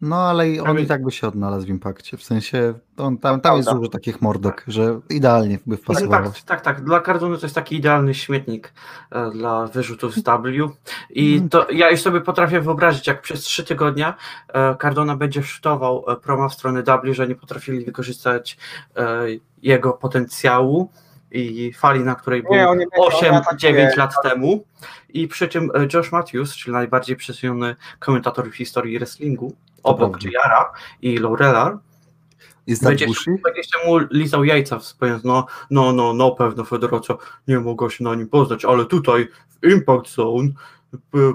[0.00, 2.16] No ale i on i tak by się odnalazł w Impakcie.
[2.16, 6.22] W sensie on, tam, tam jest dużo takich mordek, że idealnie by wpasował.
[6.22, 6.84] tak, tak, tak.
[6.84, 8.72] Dla Cardony to jest taki idealny śmietnik
[9.10, 10.70] e, dla wyrzutów z W.
[11.10, 11.48] I Mhm.
[11.48, 14.14] to ja już sobie potrafię wyobrazić, jak przez trzy tygodnia
[14.48, 18.56] e, Cardona będzie sztował e, promo w stronę W, że nie potrafili wykorzystać
[18.96, 19.22] e,
[19.62, 20.90] jego potencjału
[21.30, 23.40] i fali, na której był Nie, atakuje.
[23.52, 24.64] 8-9 lat temu.
[25.08, 30.22] I przy czym e, Josh Matthews, czyli najbardziej przesuniony komentator w historii wrestlingu, obok.
[30.22, 31.78] Jara i Laurela,
[32.66, 33.06] Jest tak będzie,
[33.44, 37.14] będzie się mu lizał jajca, wspomniając, no, no, no, no, pewno Federacja
[37.48, 39.28] nie mogła się na nim poznać, ale tutaj
[39.62, 40.48] w Impact Zone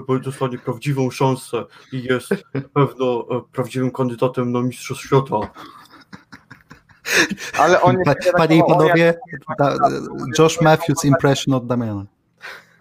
[0.08, 2.28] b- dostanie prawdziwą szansę i jest
[2.74, 5.36] pewno e, prawdziwym kandydatem na Mistrzostw Świata.
[7.58, 9.14] Ale on nie Pa, panie i panowie,
[9.58, 9.76] da,
[10.38, 12.04] Josh Matthews impression od Damiana.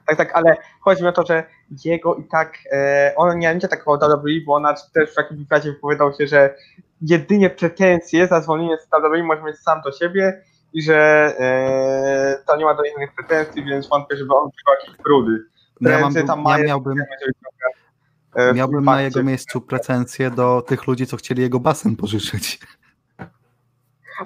[0.08, 1.44] Tak, tak, ale chodzi mi o to, że
[1.86, 5.72] jego i tak, e, on nie będzie takował WWE, bo on też w takim wywiadzie
[5.72, 6.56] wypowiadał się, że
[7.02, 10.42] jedynie pretensje za zwolnienie z WWE może mieć sam do siebie
[10.74, 10.98] i że
[11.40, 15.46] e, to nie ma do innych pretensji, więc wątpię, żeby on miał jakieś brudy.
[15.82, 16.98] Ja, mam, tam ja miałbym,
[18.36, 22.60] e, miałbym na jego miejscu pretensje do tych ludzi, co chcieli jego basen pożyczyć.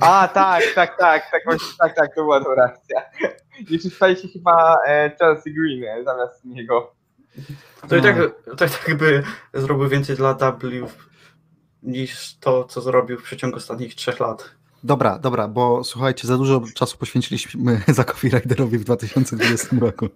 [0.01, 3.01] A, tak, tak, tak, tak, właśnie, tak, tak, to była to reakcja.
[3.69, 6.95] I czytali się chyba e, Chelsea Green e, zamiast niego.
[7.89, 8.15] To i tak,
[8.58, 11.15] to i tak by zrobił więcej dla W
[11.84, 14.55] niż to, co zrobił w przeciągu ostatnich trzech lat.
[14.85, 20.07] Dobra, dobra, bo słuchajcie, za dużo czasu poświęciliśmy Zackowi Riderowi w 2020 roku.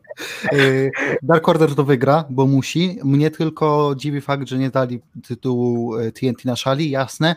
[0.51, 0.91] Yy,
[1.23, 2.99] Dark Order to wygra, bo musi.
[3.03, 7.35] Mnie tylko dziwi fakt, że nie dali tytułu e, TNT na szali, jasne.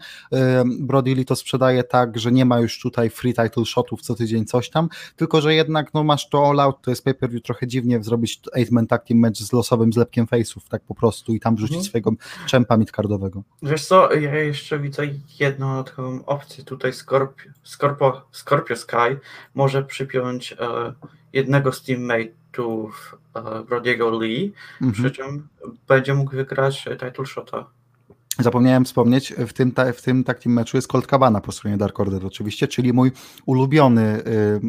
[0.81, 4.71] Brody to sprzedaje tak, że nie ma już tutaj free title shotów co tydzień, coś
[4.71, 8.41] tam, tylko że jednak no masz to all out, to jest pay-per-view trochę dziwnie zrobić
[8.57, 11.89] 8-man tag team match z losowym zlepkiem face'ów, tak po prostu i tam wrzucić Mhm.
[11.89, 12.13] swojego
[12.47, 13.43] czempa midcardowego.
[13.63, 15.03] Wiesz co, ja jeszcze widzę
[15.41, 16.93] jedną dodatkową opcję tutaj
[17.23, 19.19] Scorpio, Scorpio, Scorpio Sky
[19.55, 20.57] może przypiąć e,
[21.33, 22.91] jednego z teammate'ów
[23.35, 24.93] e, Brody'ego Lee, Mhm.
[24.93, 25.49] przy czym
[25.89, 27.67] będzie mógł wygrać e, title shota.
[28.39, 32.01] Zapomniałem wspomnieć, w tym, ta, w tym takim meczu jest Colt Cabana po stronie Dark
[32.01, 33.13] Order oczywiście, czyli mój
[33.47, 34.61] ulubiony y,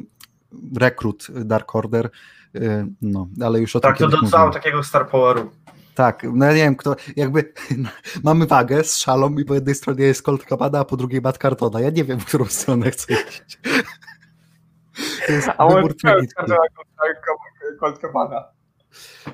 [0.79, 2.09] rekrut Dark Order,
[2.55, 5.51] y, no, ale już o tym Tak, to dodało takiego Star Poweru.
[5.95, 7.53] Tak, no ja nie wiem kto, jakby
[8.23, 11.37] mamy wagę z szalą i po jednej stronie jest Colt Cabana, a po drugiej Matt
[11.37, 11.81] Cartona.
[11.81, 13.59] Ja nie wiem, w którą stronę chcę iść.
[15.27, 15.95] To jest A wybór.
[17.79, 18.43] Colt Cabana.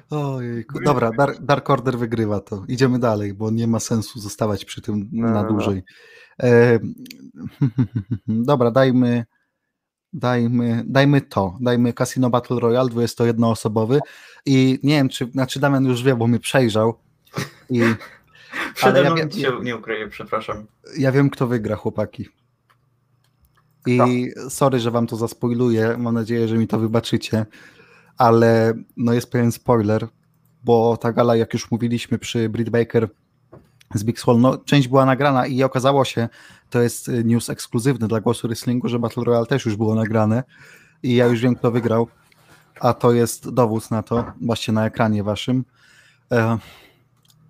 [0.10, 0.80] Ojejku.
[0.86, 2.63] Dobra, Dark, Dark Order wygrywa to.
[2.67, 5.50] Idziemy dalej, bo nie ma sensu zostawać przy tym No, na no, no.
[5.50, 5.84] dłużej.
[6.43, 6.80] E,
[8.28, 9.26] dobra, dajmy,
[10.13, 11.58] dajmy, dajmy to.
[11.62, 14.00] Dajmy Casino Battle Royale 21-osobowy
[14.45, 17.00] i nie wiem, czy, znaczy Damian już wie, bo mnie przejrzał
[17.69, 17.82] i
[18.76, 20.65] Przede ja mną nic się nie ukryję, przepraszam.
[20.98, 22.30] ja wiem, kto wygra, chłopaki.
[23.88, 27.45] I sorry, że wam to zaspoiluję, mam nadzieję, że mi to wybaczycie,
[28.17, 30.08] ale no jest pewien spoiler,
[30.63, 33.10] bo ta gala, jak już mówiliśmy przy Britt Baker
[33.93, 36.30] z Big Swall, no część była nagrana i okazało się,
[36.69, 40.43] to jest y, news ekskluzywny dla Głosu Wrestlingu, że Battle Royale też już było nagrane
[41.04, 42.08] i ja już wiem, kto wygrał,
[42.80, 45.65] a to jest dowód na to, właśnie na ekranie waszym.
[46.32, 46.58] E,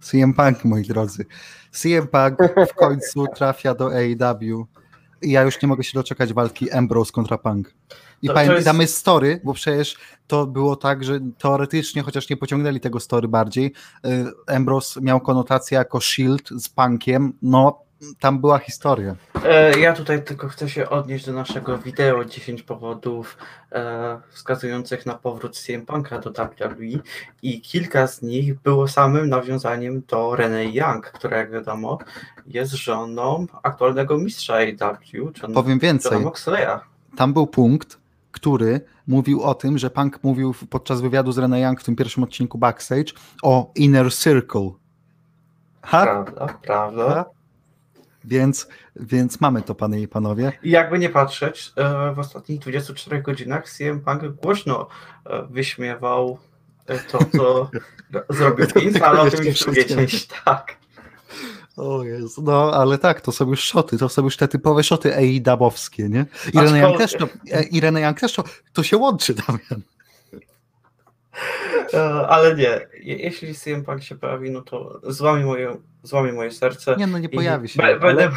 [0.02, 1.26] CM Punk, moi drodzy.
[1.72, 2.38] CM Punk
[2.70, 4.68] w końcu trafia do AEW
[5.22, 7.74] i ja już nie mogę się doczekać walki Ambrose kontra Punk.
[8.22, 9.96] I To- to pamiętamy jest- story, bo przecież
[10.28, 13.74] to było tak, że teoretycznie, chociaż nie pociągnęli tego story bardziej,
[14.06, 17.82] y, Ambrose miał konotację jako Shield z Punkiem, no
[18.20, 19.16] tam była historia.
[19.46, 23.38] E, Ja tutaj tylko chcę się odnieść do naszego wideo 10 powodów
[23.72, 27.00] e, wskazujących na powrót CM Punk'a do WWE
[27.42, 31.98] i kilka z nich było samym nawiązaniem do Renee Young, która jak wiadomo
[32.48, 36.26] jest żoną aktualnego mistrza AEW, Powiem więcej,
[37.18, 37.98] tam był punkt,
[38.40, 42.24] który mówił o tym, że Punk mówił podczas wywiadu z Renee Young w tym pierwszym
[42.24, 44.70] odcinku backstage o Inner Circle.
[45.82, 46.04] Ha?
[46.04, 47.10] Prawda, prawda.
[47.10, 47.26] ha?
[48.24, 50.52] Więc, więc mamy to, panie i panowie.
[50.64, 54.88] I jakby nie patrzeć, e, w ostatnich 24 godzinach CM Punk głośno
[55.26, 56.38] e, wyśmiewał
[56.88, 57.70] e, to, co
[58.38, 60.79] zrobił Vince, ale o tym już drugiej części, tak.
[61.80, 65.16] O Jezu, no ale tak, to są już szoty, to są już te typowe szoty
[65.16, 66.26] AEW-owskie, nie?
[66.54, 69.82] I Renee Young też to, e, i Renee Young też to, to się łączy, Damian.
[71.94, 76.52] E, Ale nie, Je- jeśli CM Punk się pojawi, no to złamie moje, złamie moje
[76.52, 76.96] serce.
[76.98, 77.84] Nie, no nie pojawi się.
[77.84, 78.30] Ale- będę,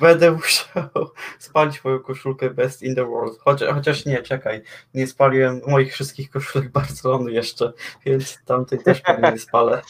[0.00, 0.84] będę musiał
[1.38, 3.38] spalić moją koszulkę Best in the World.
[3.40, 4.62] Chociaż, chociaż nie, czekaj,
[4.94, 7.72] nie spaliłem moich wszystkich koszulek Barcelony jeszcze,
[8.06, 9.82] więc tamtej też pewnie nie spalę.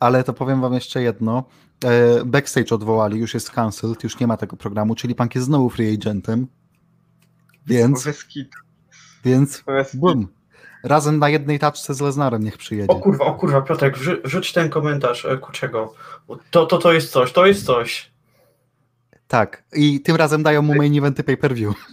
[0.00, 1.44] Ale to powiem wam jeszcze jedno.
[1.84, 5.70] E, Backstage odwołali, już jest cancelled, już nie ma tego programu, czyli Punk jest znowu
[5.70, 6.46] free agentem.
[7.66, 8.04] Więc,
[9.24, 9.64] więc,
[9.94, 10.28] bum.
[10.84, 12.88] Razem na jednej taczce z Leznarem niech przyjedzie.
[12.88, 15.94] O kurwa, o kurwa, Piotrek, wrzu- rzuć ten komentarz, e, ku czego?
[16.50, 18.10] To, to, to jest coś, to jest coś.
[19.28, 19.64] Tak.
[19.72, 21.74] I tym razem dają mu main eventy pay-per-view.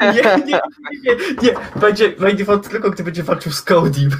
[0.00, 0.60] Nie, nie, nie,
[1.04, 1.80] nie, nie.
[1.80, 4.10] Będzie main event tylko, gdy będzie walczył z Codym.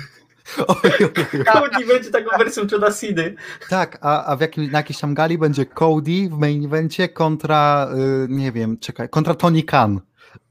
[0.57, 1.45] Oj, oj, oj.
[1.53, 3.35] Cody będzie taką wersją Johna Ceny.
[3.69, 7.89] Tak, a, a w jakim, na jakiejś tam gali będzie Cody w main evencie kontra,
[8.25, 10.01] y, nie wiem, czekaj, kontra Tony Khan.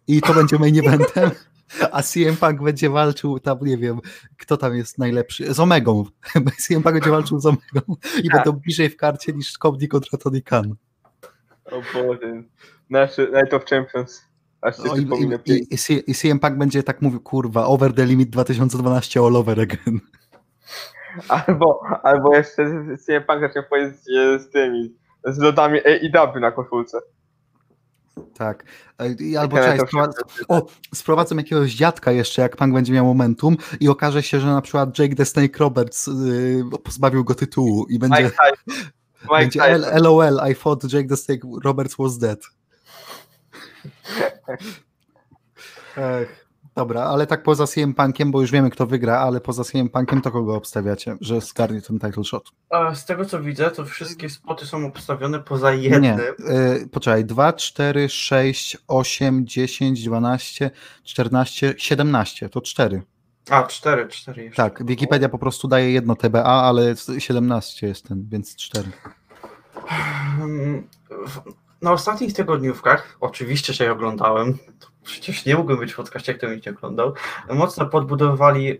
[0.08, 1.32] I to będzie main eventem.
[1.92, 4.00] A CM Punk będzie walczył tam, nie wiem,
[4.38, 6.06] kto tam jest najlepszy, z Omegą.
[6.68, 10.42] CM Punk będzie walczył z Omegą i będą bliżej w karcie niż Cody kontra Tony
[10.42, 10.76] Khan.
[11.66, 12.44] O Boże.
[12.90, 14.27] Nasz Night of Champions.
[14.68, 15.08] Aż się O, i,
[15.46, 19.62] i, i, i, CM Punk będzie tak mówił, kurwa, over the limit 2012 all over
[19.62, 20.00] again.
[21.48, 22.64] Albo, albo jeszcze
[23.06, 26.98] CM Punk zacznie powiedzieć z, z tymi, z lodami AEW na koszulce.
[28.34, 28.64] Tak.
[29.00, 30.16] E, Albo czekaj, sprowadz...
[30.48, 34.62] O, sprowadzą jakiegoś dziadka jeszcze, jak Punk będzie miał momentum i okaże się, że na
[34.62, 38.84] przykład Jake the Snake Roberts yy, pozbawił go tytułu i będzie, Mike Tyson.
[39.24, 40.04] Mike będzie Tyson.
[40.04, 42.57] LOL, I thought Jake the Snake Roberts was dead.
[45.98, 49.90] Ech, dobra, ale tak poza CM Punkiem, bo już wiemy kto wygra, ale poza CM
[49.90, 52.52] Punkiem to kogo obstawiacie, że zgarnie ten title shot?
[52.70, 56.18] A z tego co widzę, to wszystkie spoty są obstawione poza Nie, jednym.
[56.18, 60.72] yy, poczekaj, 2, 4, 6, 8, 10, 12,
[61.04, 63.02] 14, 17, to 4.
[63.50, 64.64] A, cztery, cztery jeszcze.
[64.64, 68.92] Tak, Wikipedia po prostu daje jedno TBA, ale 17 jest ten, więc 4.
[71.78, 76.32] Mm, Na ostatnich tygodniówkach, oczywiście, że je oglądałem, to przecież nie mógłbym być w podcaście,
[76.32, 77.14] jak to nie oglądał,
[77.50, 78.78] mocno podbudowali e,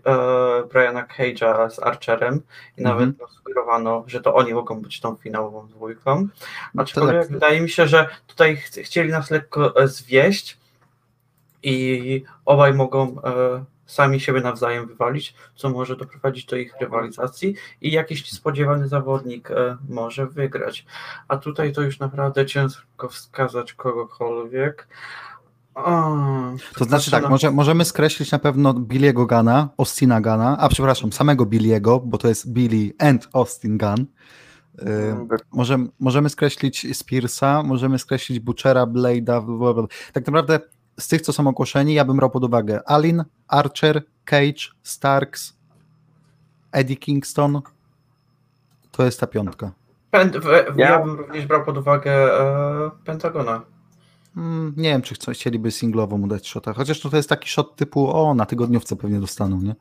[0.72, 2.40] Briana Cage'a z Archerem
[2.76, 3.14] i Mhm.
[3.18, 6.28] nawet sugerowano, że to oni mogą być tą finałową dwójką.
[6.76, 7.30] Aczkolwiek tak.
[7.30, 10.58] wydaje mi się, że tutaj ch chcieli nas lekko e, zwieść
[11.62, 17.92] i obaj mogą e, sami siebie nawzajem wywalić, co może doprowadzić do ich rywalizacji i
[17.92, 20.86] jakiś niespodziewany zawodnik e, może wygrać.
[21.28, 24.88] A tutaj to już naprawdę ciężko wskazać kogokolwiek.
[25.74, 26.16] O,
[26.78, 31.46] To znaczy tak, może, możemy skreślić na pewno Billiego Gana, Austina Gana, a przepraszam, samego
[31.46, 34.06] Billiego, bo to jest Billy and Austin Gunn.
[34.78, 39.58] Yy, możemy, możemy skreślić Spearsa, możemy skreślić Butchera, Blade'a.
[39.58, 39.86] bla, bla.
[40.12, 40.60] Tak naprawdę
[41.00, 45.52] z tych, co są ogłoszeni, ja bym brał pod uwagę Alin, Archer, Cage, Starks,
[46.72, 47.60] Eddie Kingston.
[48.92, 49.70] To jest ta piątka.
[50.10, 50.88] Pen, w, w, ja...
[50.90, 53.60] Ja- bym również brał pod uwagę e, Pentagona.
[54.36, 57.48] Mm, nie wiem, czy chcą, chcieliby singlowo mu dać shota, chociaż to, to jest taki
[57.48, 59.74] shot typu, o, na tygodniówce pewnie dostaną, nie?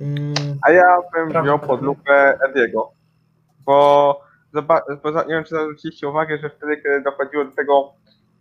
[0.00, 1.42] Mm, A ja bym Prawda.
[1.42, 2.90] wziął pod lupę Ediego.
[3.66, 4.20] Bo,
[5.02, 7.92] bo za- nie wiem, czy zwróciliście uwagę, że wtedy, kiedy dochodziło do tego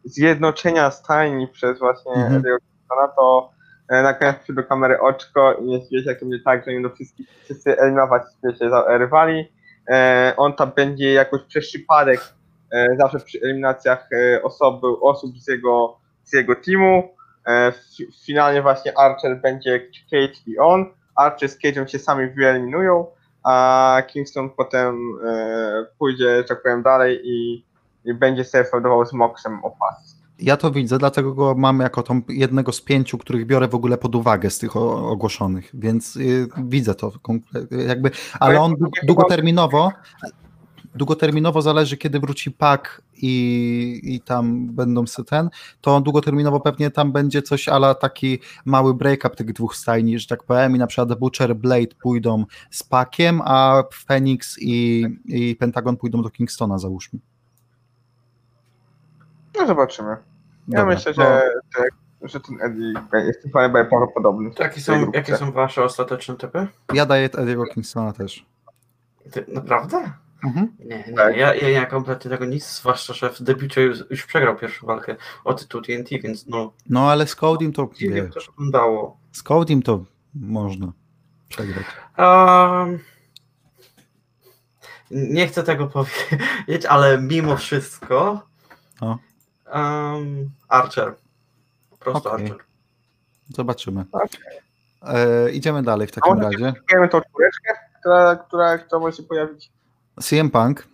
[0.03, 2.12] zjednoczenia stajni przez właśnie.
[2.12, 3.51] Ediego Kingstona, to
[3.89, 7.27] e, nakręcił do kamery oczko i nie wiecie, jak będzie tak, że im do wszystkich
[7.43, 9.51] wszyscy eliminować wiecie, rywali.
[9.89, 12.21] E, on tam będzie jakoś przez przypadek
[12.71, 17.15] e, zawsze przy eliminacjach e, osoby, osób z jego, z jego teamu.
[17.47, 19.79] E, fi- finalnie właśnie Archer będzie
[20.12, 20.85] Cage i on.
[21.15, 23.07] Archer z Cage'em się sami wyeliminują,
[23.43, 27.65] a Kingston potem e, pójdzie, że tak powiem, dalej i
[28.13, 30.19] będzie sobie feudował z Moxem o pas.
[30.39, 33.98] Ja to widzę, dlatego go mam jako tą jednego z pięciu, których biorę w ogóle
[33.98, 37.12] pod uwagę z tych ogłoszonych, więc y, widzę to
[37.88, 39.91] jakby, ale on dłu- długoterminowo
[40.95, 45.50] długoterminowo zależy, kiedy wróci pak i, i tam będą ten,
[45.82, 50.43] to długoterminowo pewnie tam będzie coś ala taki mały break-up tych dwóch stajni, że tak
[50.43, 56.22] powiem, i na przykład Butcher, Blade pójdą z pakiem, a Phoenix i, i Pentagon pójdą
[56.22, 57.19] do Kingstona, załóżmy.
[59.57, 60.09] No zobaczymy.
[60.09, 60.17] Ja
[60.67, 61.41] Dobra, myślę, że,
[61.77, 61.83] że,
[62.21, 64.51] że ten Eddie jest tym fanem prawdopodobny.
[64.59, 66.67] Jakie są, jakie są wasze ostateczne typy?
[66.93, 68.45] Ja daję Ediego Kingstona też.
[69.31, 70.12] Ty, naprawdę?
[70.43, 70.75] Mhm.
[70.79, 71.38] Nie, nie, Tak.
[71.38, 75.15] ja, ja, ja kompletnie tego nic, zwłaszcza, że w debiucie już, już przegrał pierwszą walkę
[75.43, 79.17] o tytuł TNT, więc no, No ale z Codim to wiesz, to wyglądało.
[79.31, 80.03] z Codim to
[80.35, 80.91] można
[81.49, 81.85] przegrać.
[82.17, 82.99] Um,
[85.12, 85.88] nie chcę tego
[86.67, 88.41] powiedzieć, ale mimo wszystko
[89.01, 89.17] O.
[89.73, 91.15] um, Archer.
[91.89, 92.45] Po prostu Okej.
[92.45, 92.65] Archer.
[93.49, 94.05] Zobaczymy.
[94.12, 94.60] Okej.
[95.01, 96.73] E, idziemy dalej w takim razie.
[96.91, 99.71] Wiemy tą czwóreczkę, która, która, która może się pojawić.
[100.21, 100.88] CM Punk,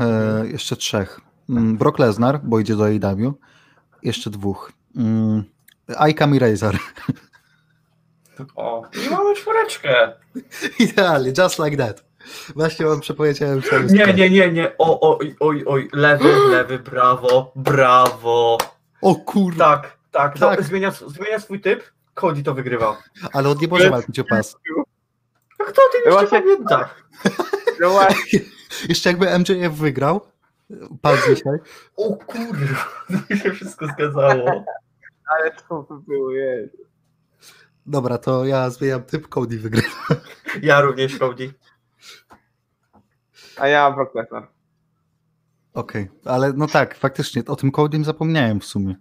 [0.00, 1.20] e, jeszcze trzech.
[1.48, 3.34] Mm, Brock Lesnar, bo idzie do AEW.
[4.02, 4.72] Jeszcze dwóch.
[4.96, 5.44] Mm,
[6.10, 6.78] Icam i Razor.
[8.56, 10.12] O, i mamy czwóreczkę.
[10.78, 12.07] Idealnie, just like that.
[12.56, 14.78] Właśnie wam przepowiedziałem cały Nie, nie, nie, nie.
[14.78, 18.58] O, o, oj, oj, oj, lewy, lewy, brawo, brawo.
[19.02, 20.58] O kurwa, Tak, tak, Tak.
[20.58, 21.82] No, zmienia, zmienia swój typ,
[22.14, 23.02] Cody to wygrywa.
[23.32, 24.56] ale on nie może walczyć o pas.
[25.58, 26.94] A kto o tym jeszcze Właśnie- pamięta?
[27.80, 28.40] No właśnie,
[28.88, 30.20] Jeszcze jakby MJF wygrał,
[31.02, 31.58] pas dzisiaj,
[31.96, 34.64] O kurwa, to mi się wszystko zgadzało.
[35.38, 36.76] ale to by było, jest.
[37.86, 39.88] Dobra, to ja zmieniam typ, Cody wygrywa.
[40.62, 41.52] Ja również Cody.
[43.58, 44.48] A ja Brock Lesnar.
[45.74, 48.94] Okej, ale no tak, faktycznie, o tym Codym zapomniałem w sumie.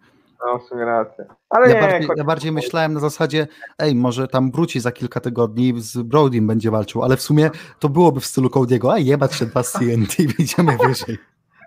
[0.45, 1.25] No, w sumie rację.
[1.49, 3.47] Ale Ja nie, bardziej, ja bardziej myślałem na zasadzie,
[3.79, 7.89] ej, może tam wróci za kilka tygodni, z Brodym będzie walczył, ale w sumie to
[7.89, 11.17] byłoby w stylu Cody'ego, a jebać się dwa z TNT, idziemy wyżej.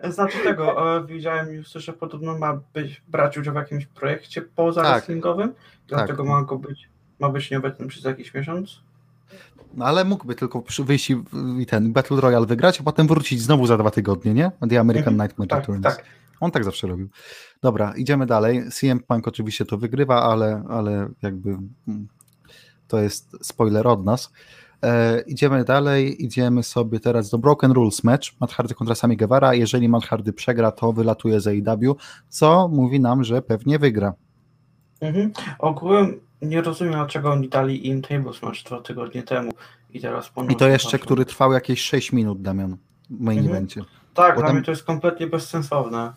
[0.05, 4.83] Znaczy tego, e, widziałem już, że podobno ma być, brać udział w jakimś projekcie poza
[4.83, 4.93] Tak.
[4.93, 5.55] wrestlingowym,
[5.89, 8.83] dlatego ma go być, ma być nieobecny przez jakiś miesiąc.
[9.75, 11.17] No ale mógłby tylko wyjść i,
[11.59, 14.51] i ten Battle Royale wygrać, a potem wrócić znowu za dwa tygodnie, nie?
[14.71, 15.83] The American Mhm, Nightmare Tak, Returns.
[15.83, 16.05] tak.
[16.41, 17.09] On tak zawsze robił.
[17.63, 18.63] Dobra, idziemy dalej.
[18.71, 21.51] CM Punk oczywiście to wygrywa, ale, ale jakby
[21.89, 22.09] mm,
[22.89, 24.33] to jest spoiler od nas.
[24.83, 28.29] E, idziemy dalej, idziemy sobie teraz do Broken Rules match.
[28.41, 29.55] Matt Hardy kontra Sami Guevara.
[29.55, 31.95] Jeżeli Matt Hardy przegra, to wylatuje z AEW,
[32.29, 34.15] co mówi nam, że pewnie wygra.
[35.01, 35.33] Mhm.
[35.59, 39.53] Ogółem nie rozumiem, dlaczego oni dali im Tables Match dwa tygodnie temu
[39.91, 42.77] i teraz I ponownie to jeszcze, który trwał jakieś 6 minut, Damian,
[43.11, 43.57] w main Mhm.
[43.57, 43.85] evencie.
[44.15, 46.13] Tak, bo dla tam- mnie to jest kompletnie bezsensowne.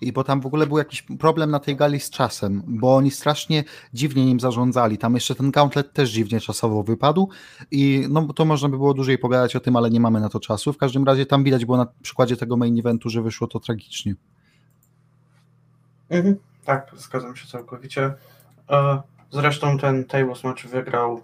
[0.00, 3.10] I bo tam w ogóle był jakiś problem na tej gali z czasem, bo oni
[3.10, 4.98] strasznie dziwnie nim zarządzali.
[4.98, 7.28] Tam jeszcze ten gauntlet też dziwnie czasowo wypadł
[7.70, 10.40] i no to można by było dłużej pogadać o tym, ale nie mamy na to
[10.40, 10.72] czasu.
[10.72, 14.14] W każdym razie tam widać było na przykładzie tego main eventu, że wyszło to tragicznie.
[16.10, 16.36] Mhm.
[16.64, 18.14] Tak, zgadzam się całkowicie.
[18.70, 21.20] E, Zresztą ten Tables Match wygrał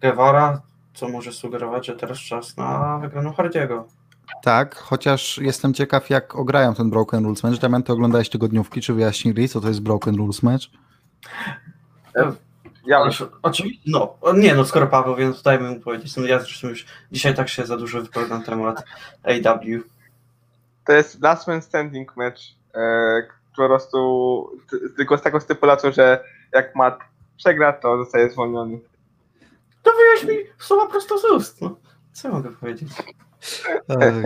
[0.00, 0.60] Guevara,
[0.94, 3.88] co może sugerować, że teraz czas na wygraną Hardiego.
[4.42, 7.58] Tak, chociaż jestem ciekaw, jak ograją ten Broken Rules match.
[7.58, 10.64] Damian, ty oglądałeś tygodniówki, czy wyjaśnili, co to jest Broken Rules match?
[12.86, 16.16] Ja Ależ, oczywiście, no, nie no, skoro Paweł, więc dajmy mu powiedzieć.
[16.16, 18.84] No ja zresztą już dzisiaj tak się za dużo wypowiadam na temat
[19.22, 19.60] AW.
[20.86, 22.40] To jest last man standing match,
[22.74, 23.22] e,
[23.56, 24.50] po prostu
[24.96, 26.98] tylko z taką stypulacją, że jak Matt
[27.36, 28.80] przegra, to zostaje zwolniony.
[29.82, 31.60] To wyjaś mi słowa prosto z ust.
[31.60, 31.76] No,
[32.12, 32.88] co mogę powiedzieć?
[33.88, 34.24] Ej.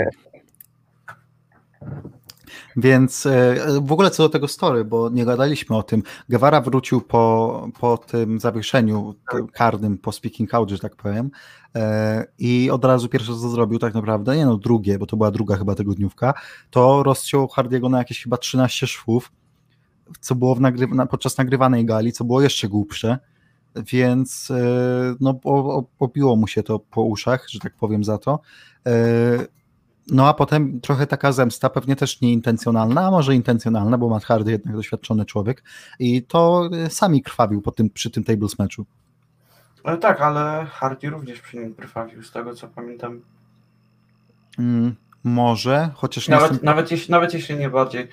[2.76, 6.02] Więc e, w ogóle co do tego story, bo nie gadaliśmy o tym.
[6.28, 11.30] Guevara wrócił po, po tym zawieszeniu tym karnym, po speaking out, że tak powiem.
[11.74, 15.30] E, I od razu pierwsze co zrobił, tak naprawdę, nie no, drugie, bo to była
[15.30, 16.34] druga chyba tygodniówka,
[16.70, 19.32] to rozciął Hardiego na jakieś chyba 13 szwów,
[20.20, 23.18] co było w nagry- na, podczas nagrywanej gali, co było jeszcze głupsze.
[23.76, 24.54] Więc e,
[25.20, 28.40] no, o- o- pobiło mu się to po uszach, że tak powiem za to.
[28.86, 28.92] E,
[30.10, 34.50] no a potem trochę taka zemsta, pewnie też nieintencjonalna, a może intencjonalna, bo Matt Hardy
[34.50, 35.62] jednak doświadczony człowiek
[35.98, 38.86] i to e, sami krwawił po tym, przy tym tables meczu.
[39.84, 43.20] Ale tak, ale Hardy również przy nim krwawił, z tego co pamiętam.
[44.58, 44.94] Mm,
[45.24, 46.66] może, chociaż nie Nawet, jestem...
[46.66, 48.08] nawet, jeśli, nawet jeśli nie bardziej.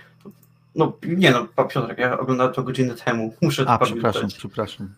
[0.76, 3.34] No nie no, Piotrek, ja oglądałem to godzinę temu.
[3.42, 4.40] Muszę A, to przepraszam, pamiętać.
[4.40, 4.90] przepraszam.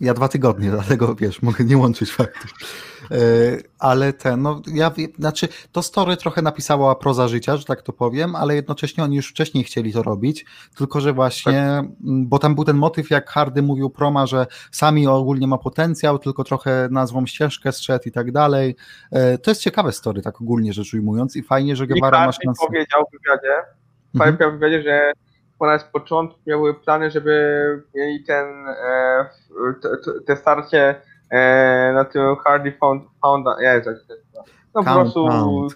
[0.00, 2.50] Ja dwa tygodnie, dlatego wiesz, mogę nie łączyć faktów.
[3.10, 3.16] E,
[3.78, 8.36] Ale ten, no ja, znaczy to story trochę napisała proza życia, że tak to powiem,
[8.36, 10.44] ale jednocześnie oni już wcześniej chcieli to robić,
[10.76, 15.06] tylko że właśnie, m, bo tam był ten motyw, jak Hardy mówił Proma, że sami
[15.06, 18.76] ogólnie ma potencjał, tylko trochę na złą ścieżkę strzedł i tak dalej.
[19.12, 22.66] E, To jest ciekawe story, tak ogólnie rzecz ujmując i fajnie, że Guevara ma szansę.
[22.66, 23.62] powiedział w wywiadzie,
[24.14, 24.36] Mhm.
[24.60, 25.12] powiedział że
[25.58, 29.26] ponad z początku miały plany, żeby mieli ten e,
[29.82, 30.94] te, te- te starcie
[31.30, 33.90] e, na tym Hardy Found, found Jezu,
[34.74, 35.74] no po prostu count.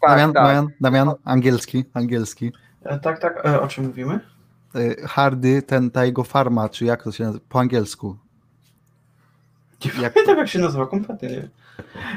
[0.00, 0.42] tak, Damian, tak.
[0.44, 2.52] Damian, Damian, angielski, angielski.
[2.84, 4.20] E, Tak, tak, e, o czym mówimy?
[4.74, 8.16] E, Hardy, ten, ta jego farma, czy jak to się nazywa, po angielsku.
[9.96, 11.48] Nie Jak- pamiętam jak się nazywa, kompletnie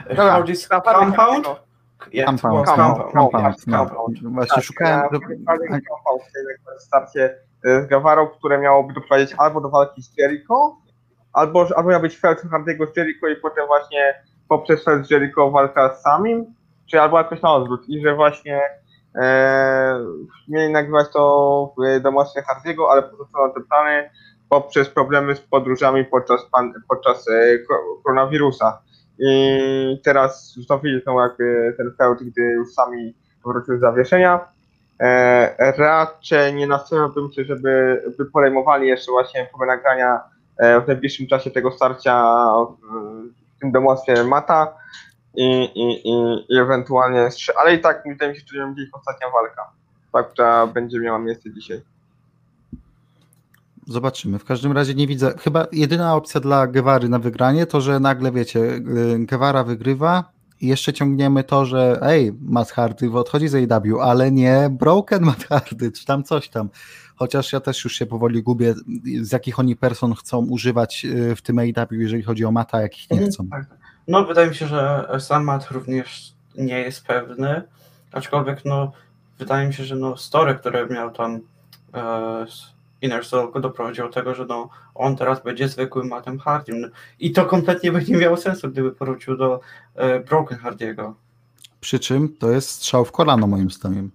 [0.09, 1.47] Hardy's Compound?
[2.14, 2.66] Jak Compound, było?
[2.66, 3.32] Compound, Compound.
[3.32, 3.78] Compound, no.
[3.78, 4.20] Compound.
[4.34, 5.01] Właśnie Tak, szukałem.
[5.10, 6.22] Compound,
[6.80, 10.78] starcie e, z Gawarą, które miałoby doprowadzić albo do walki z Jericho,
[11.34, 15.51] albo, albo miał być feud Hardy'ego z Jericho i potem właśnie poprzez feud z Jericho
[15.51, 16.45] walka z samim,
[16.91, 17.89] czy albo jakoś na odwrót.
[17.89, 18.62] I że właśnie
[19.16, 19.99] e,
[20.49, 24.10] mieli nagrywać to w domostwie Hardy'ego, ale porzucono te plany
[24.49, 28.82] poprzez problemy z podróżami podczas, pan, podczas e, ko- koronawirusa.
[29.26, 33.13] I teraz wznowili znowu jakby ten feud, gdy już sami
[33.45, 34.47] wrócił z zawieszenia.
[34.99, 40.19] E, raczej nie nastawiałbym się, żeby by podejmowali jeszcze właśnie próbę nagrania
[40.57, 42.24] e, w najbliższym czasie tego starcia
[43.55, 44.74] w, tym domostwie Mata
[45.36, 47.30] i, i, i, i ewentualnie,
[47.61, 49.71] ale i tak wydaje mi się, że będzie ich ostatnia walka,
[50.11, 51.82] ta, która będzie miała miejsce dzisiaj.
[53.88, 54.39] Zobaczymy.
[54.39, 55.34] W każdym razie nie widzę.
[55.39, 58.81] Chyba jedyna opcja dla Guevary na wygranie to, że nagle wiecie, y,
[59.29, 60.31] Guevara wygrywa
[60.61, 65.43] i jeszcze ciągniemy to, że ej, Matt Hardy odchodzi z AEW, ale nie Broken Matt
[65.47, 66.69] Hardy, czy tam coś tam.
[67.15, 68.73] Chociaż ja też już się powoli gubię,
[69.21, 73.09] z jakich oni person chcą używać y, w tym AEW, jeżeli chodzi o Mata, jakich
[73.11, 73.47] nie Mhm, chcą.
[73.51, 73.65] tak.
[74.07, 77.61] No, wydaje mi się, że sam Matt również nie jest pewny,
[78.11, 78.91] aczkolwiek no,
[79.39, 81.39] wydaje mi się, że no, story, które miał tam
[81.93, 82.45] e,
[83.10, 86.91] Circle doprowadziło do tego, że no, on teraz będzie zwykłym Mattem Hardym.
[87.20, 89.60] I to kompletnie by nie miało sensu, gdyby powrócił do
[89.95, 91.16] e, Broken Hardiego.
[91.82, 94.12] Przy czym to jest strzał w kolano moim zdaniem.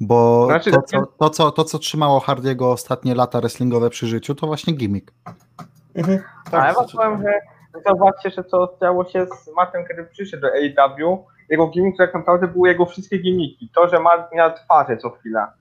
[0.00, 4.34] Bo Znaczy, to, co, to, co, to, co trzymało Hardiego ostatnie lata wrestlingowe przy życiu,
[4.34, 5.12] to właśnie gimmick.
[5.94, 6.22] Mhm,
[6.52, 7.22] Ale ja wam powiem,
[7.74, 11.24] że zobaczcie, że co działo się z Mattem, kiedy przyszedł do AEW.
[11.48, 13.70] Jego gimmick tak naprawdę były jego wszystkie gimmiki.
[13.74, 15.52] To, że Matt miał twarze co chwila.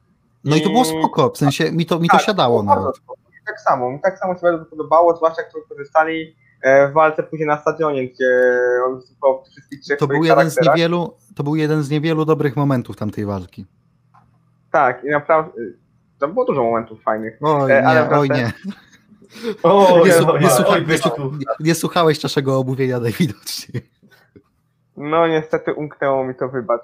[0.44, 2.64] No i to było I- spoko, w sensie mi to, mi to Tak, siadało było
[2.64, 2.98] bardzo nawet.
[2.98, 3.20] spoko.
[3.46, 7.24] Tak samo, mi tak samo się bardzo podobało, zwłaszcza jak to wykorzystali e, w walce
[7.24, 8.26] później na stadionie, gdzie
[8.88, 12.26] on występował w wszystkich trzech To był, jeden z niewielu, to był jeden z niewielu
[12.26, 13.66] dobrych momentów tamtej walki.
[14.72, 15.52] Tak, i naprawdę,
[16.20, 17.38] tam było dużo momentów fajnych.
[17.42, 18.52] Oj E, ale nie, oj wracam- nie.
[19.64, 23.90] O, Nie, nie, nie, słucha- oj, nie, nie, nie słuchałeś naszego omówienia najwidoczniej.
[24.98, 26.82] No niestety umknęło mi to, wybacz.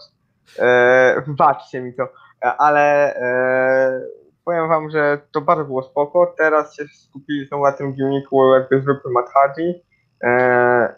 [0.60, 2.08] E, wybaczcie mi to, E,
[2.42, 4.02] ale e,
[4.46, 6.34] powiem wam, że to bardzo było spoko.
[6.38, 9.82] Teraz się skupili znowu na tym gimmiku jakby zwykły Matt Hardy.
[10.24, 10.96] E,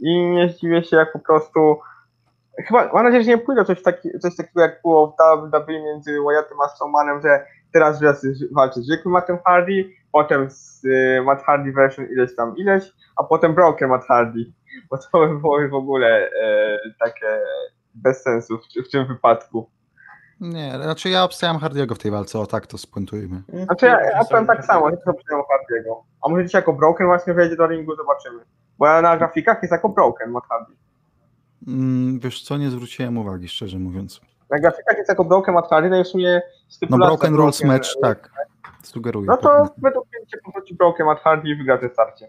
[0.00, 1.80] I nie zdziwię się jak po prostu
[2.66, 6.18] chyba, mam nadzieję, że nie pójdzie coś, taki, coś takiego jak było w WWE między
[6.28, 11.72] Wyattem a Strowmanem, że teraz walczy- walczy zwykły Mattem Hardy, potem z y, Matt Hardy
[11.72, 14.52] version ileś tam ileś, a potem Broken Matt Hardy
[14.90, 17.40] bo to by było w ogóle e, takie
[17.94, 19.70] bez sensu w, w tym wypadku.
[20.40, 23.42] Nie, znaczy ja obstawiam Hardiego w tej walce, o tak to spuentujmy.
[23.64, 26.02] Znaczy ja, ja powiem tak samo, to przyjąłem Hardiego.
[26.22, 28.40] A może dzisiaj jako Broken właśnie wejdzie do ringu, zobaczymy.
[28.78, 30.72] Bo ja na grafikach jest jako Broken Matt Hardy.
[31.66, 34.20] Mm, wiesz co, nie zwróciłem uwagi, szczerze mówiąc.
[34.50, 36.42] Na grafikach jest jako Broken Matt Hardy, no i w sumie
[36.90, 38.30] No Broken Rules match, e, tak,
[38.82, 39.26] sugeruję.
[39.26, 39.70] No to pewnie.
[39.78, 42.28] według mnie się powróci Broken Matt Hardy i wygra te starcie.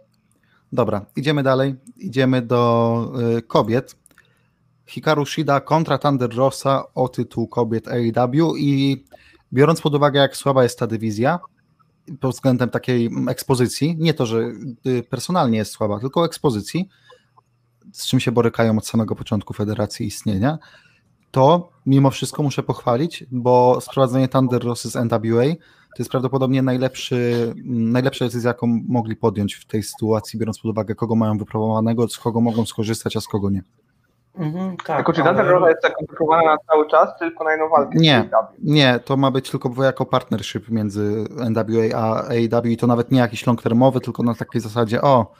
[0.72, 1.76] Dobra, idziemy dalej.
[1.98, 3.96] Idziemy do y, kobiet.
[4.90, 9.04] Hikaru Shida kontra Thunder Rosa o tytuł kobiet AEW i
[9.54, 11.40] biorąc pod uwagę, jak słaba jest ta dywizja
[12.20, 14.40] pod względem takiej ekspozycji, nie to, że
[14.88, 16.90] y, personalnie jest słaba, tylko ekspozycji,
[17.94, 20.58] z czym się borykają od samego początku federacji istnienia,
[21.32, 25.46] to mimo wszystko muszę pochwalić, bo sprowadzenie Thunder Rosy z NWA
[25.96, 30.96] to jest prawdopodobnie najlepszy, najlepsza decyzja, jaką mogli podjąć w tej sytuacji, biorąc pod uwagę,
[30.96, 33.64] kogo mają wypromowanego, z kogo mogą skorzystać, a z kogo nie.
[34.40, 37.70] Mhm, tak, Tylko czy ale- Thunder Rosa jest zakomplikowana na cały czas, tylko na jedną
[37.70, 37.92] walkę?
[37.98, 38.18] Nie.
[38.18, 38.48] AEW?
[38.64, 43.20] Nie, to ma być tylko jako partnership między NWA a AEW i to nawet nie
[43.20, 45.32] jakiś long termowy, tylko na takiej zasadzie, o,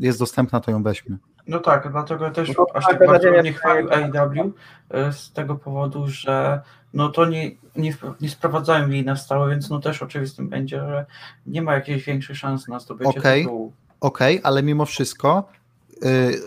[0.00, 1.18] jest dostępna, to ją weźmy.
[1.46, 3.88] No tak, dlatego też No aż tak, bardzo nie chwalił.
[3.92, 4.52] AEW
[4.90, 6.60] e, z tego powodu, że
[6.94, 11.06] no to nie, nie, nie sprowadzają jej na stałe, więc no też oczywistym będzie, że
[11.46, 13.42] nie ma jakichś większych szans na zdobycie Okej.
[13.42, 13.72] tytułu.
[14.00, 15.44] Okej, ale mimo wszystko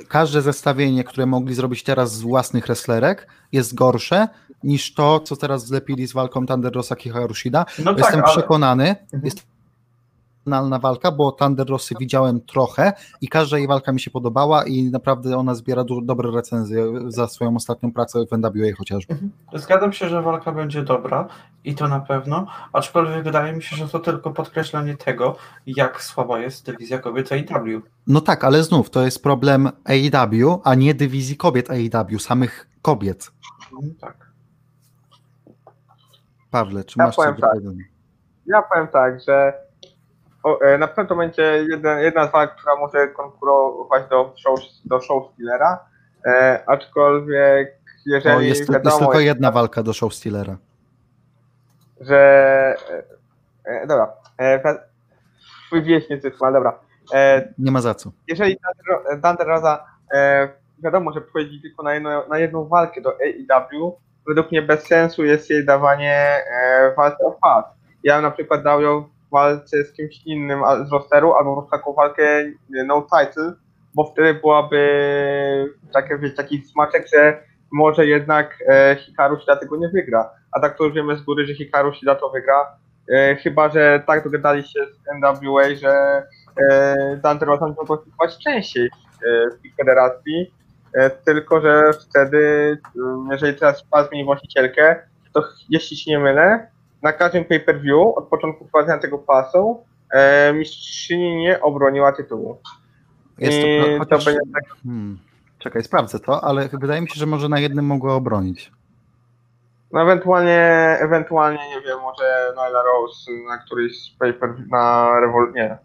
[0.07, 4.27] każde zestawienie, które mogli zrobić teraz z własnych wrestlerek jest gorsze
[4.63, 7.65] niż to, co teraz zlepili z walką Thunder Rosa Hikaru Shida.
[7.85, 9.25] No Jestem tak, ale, przekonany, Mhm.
[9.25, 9.57] jest
[10.47, 14.83] finalna walka, bo Thunder Rosy widziałem trochę i każda jej walka mi się podobała i
[14.83, 19.13] naprawdę ona zbiera du- dobre recenzje za swoją ostatnią pracę w NWA chociażby.
[19.13, 19.31] Mhm.
[19.53, 21.27] Zgadzam się, że walka będzie dobra
[21.63, 25.35] i to na pewno, aczkolwiek wydaje mi się, że to tylko podkreślenie tego,
[25.65, 27.81] jak słaba jest dywizja kobiet AEW.
[28.07, 33.31] No tak, ale znów to jest problem AEW, a nie dywizji kobiet AEW, samych kobiet.
[33.81, 34.27] Mm, Tak.
[36.51, 37.49] Pawle, czy Ja masz coś do tak.
[37.51, 37.83] powiedzenia?
[38.45, 39.53] Ja powiem tak, że
[40.43, 44.59] o, e, na pewno to będzie jedna, jedna z walk, która może konkurować do show,
[44.85, 45.79] do show Stealera,
[46.25, 50.57] e, aczkolwiek jeżeli O, jest, wiadomo, jest tylko jedna walka do show Stealera.
[52.01, 52.17] że
[52.89, 53.03] e,
[53.65, 54.77] e, dobra, e,
[55.67, 56.79] twój wieśniec jest ale dobra.
[57.57, 58.11] Nie ma za co.
[58.27, 58.57] jeżeli
[59.23, 59.85] Thunder- Rosa
[60.83, 65.25] wiadomo, że wchodzi tylko na jedną, na jedną walkę do AEW, według mnie bez sensu
[65.25, 66.43] jest jej dawanie
[66.97, 67.65] walki o pas.
[68.03, 72.45] Ja na przykład dał ją walce z kimś innym z rosteru, albo taką walkę
[72.86, 73.53] no title,
[73.95, 75.75] bo wtedy byłaby
[76.36, 80.30] taki smaczek, że może jednak e, Hikaru Shida tego nie wygra.
[80.51, 82.78] A tak to już wiemy z góry, że Hikaru Shida to wygra.
[83.13, 86.23] E, chyba, że tak dogadali się z NWA, że
[86.57, 88.89] e, Dante Rosa mogło występować częściej
[89.51, 90.53] w tej federacji,
[91.25, 92.78] tylko że wtedy,
[93.32, 94.95] jeżeli teraz pas zmieni właścicielkę,
[95.34, 96.67] to jeśli się nie mylę,
[97.08, 102.58] na każdym pay-per-view od początku wprowadzenia tego pasu e, mistrzyni nie obroniła tytułu.
[103.38, 105.18] Jest to, to chociaż, będzie tak, hmm,
[105.60, 108.72] czekaj, sprawdzę to, ale wydaje mi się, że może na jednym mogła obronić.
[109.91, 115.12] no ewentualnie, ewentualnie, nie wiem, może Nyla Rose na któryś z pay-per-view, na
[115.55, 115.78] nie.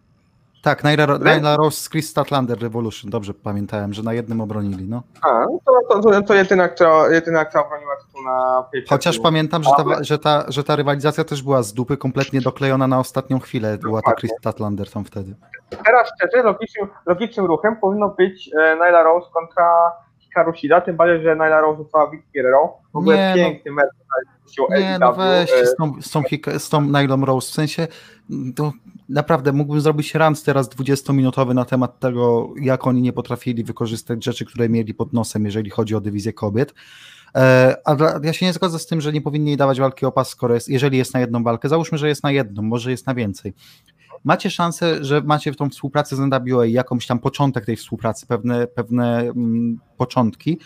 [0.63, 5.03] Tak, Nyla, Rose z Chris Statlander Revolution, dobrze pamiętałem, że na jednym obronili, no.
[5.23, 8.65] A, no to, to, to, to jedyna, która, jedyna, która obroniła na.
[8.89, 12.87] Chociaż pamiętam, że ta, że, ta, że ta rywalizacja też była z dupy kompletnie doklejona
[12.87, 13.79] na ostatnią chwilę.
[13.79, 14.13] Była ta.
[14.15, 15.35] Chris Statlander tam wtedy.
[15.85, 21.23] Teraz szczerze, logicznym, logicznym ruchem powinno być e, Nyla Rose kontra Hikaru Shida, tym bardziej,
[21.23, 22.79] że Nyla Rose została Vicky Guerrero.
[22.93, 23.35] W ogóle Nie, no.
[23.35, 24.32] piękny mecz o
[24.71, 26.23] Nie, no e, z tą, z tą,
[26.59, 27.89] z tą Nylon Rose, w sensie
[28.55, 28.73] to
[29.09, 34.45] naprawdę mógłbym zrobić rant teraz 20-minutowy na temat tego, jak oni nie potrafili wykorzystać rzeczy,
[34.45, 36.75] które mieli pod nosem, jeżeli chodzi o dywizję kobiet.
[37.35, 40.13] E, A dla, ja się nie zgodzę z tym, że nie powinni dawać walki o
[40.13, 41.69] pas, skoro jest, jeżeli jest na jedną walkę.
[41.69, 43.55] Załóżmy, że jest na jedną, może jest na więcej.
[44.25, 48.67] Macie szansę, że macie w tą współpracę z NWA jakąś tam początek tej współpracy, pewne,
[48.67, 50.59] pewne mm, początki,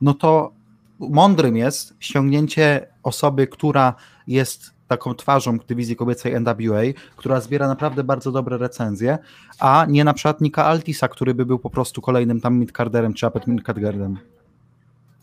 [0.00, 0.52] no to
[0.98, 3.94] mądrym jest ściągnięcie osoby, która
[4.26, 6.82] jest taką twarzą dywizji kobiecej NWA,
[7.16, 9.18] która zbiera naprawdę bardzo dobre recenzje,
[9.60, 13.26] a nie na przykład Nika Altisa, który by był po prostu kolejnym tam midcarderem czy
[13.26, 14.18] upper midcarderem.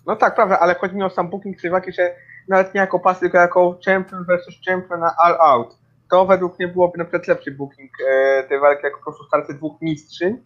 [0.07, 2.15] No tak, prawda, ale chodzi mi o sam booking walki, że
[2.47, 5.77] nawet nie jako pas, tylko jako champion versus champion na all out.
[6.11, 9.53] To według mnie byłoby na przykład lepszy booking e, tej walki, jako po prostu starcie
[9.53, 10.37] dwóch mistrzyń,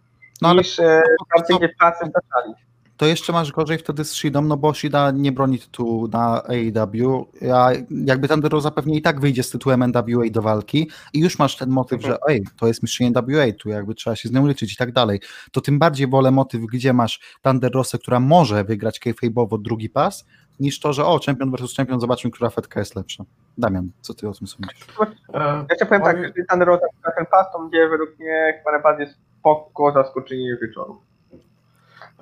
[0.42, 2.54] No ale niż e, starcie, gdzie pracy zaczęli.
[2.96, 7.26] To jeszcze masz gorzej wtedy z Shidą, no bo Shida nie broni tytułu na AEW,
[7.54, 7.70] a
[8.04, 11.56] jakby Thunder Rosa pewnie i tak wyjdzie z tytułem NWA do walki i już masz
[11.56, 14.72] ten motyw, że ej, to jest mistrzyni NWA, tu jakby trzeba się z nią liczyć
[14.72, 15.20] i tak dalej.
[15.52, 20.24] To tym bardziej wolę motyw, gdzie masz Thunder Rosę, która może wygrać kayfabe'owo drugi pas,
[20.60, 23.24] niż to, że o, champion versus champion, zobaczmy, która fetka jest lepsza.
[23.58, 24.86] Damian, co ty o tym sądzisz?
[25.34, 28.72] E, Jeszcze powiem tak, jeżeli Thunder Rosa na ten pas, to będzie według mnie chyba
[28.72, 29.06] najbardziej
[29.40, 31.00] spoko zaskoczenie wieczoru.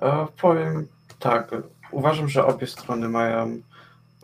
[0.04, 0.86] E, Powiem
[1.18, 1.50] tak,
[1.90, 3.60] uważam, że obie strony mają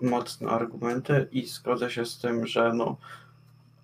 [0.03, 2.97] mocne argumenty i zgodzę się z tym, że no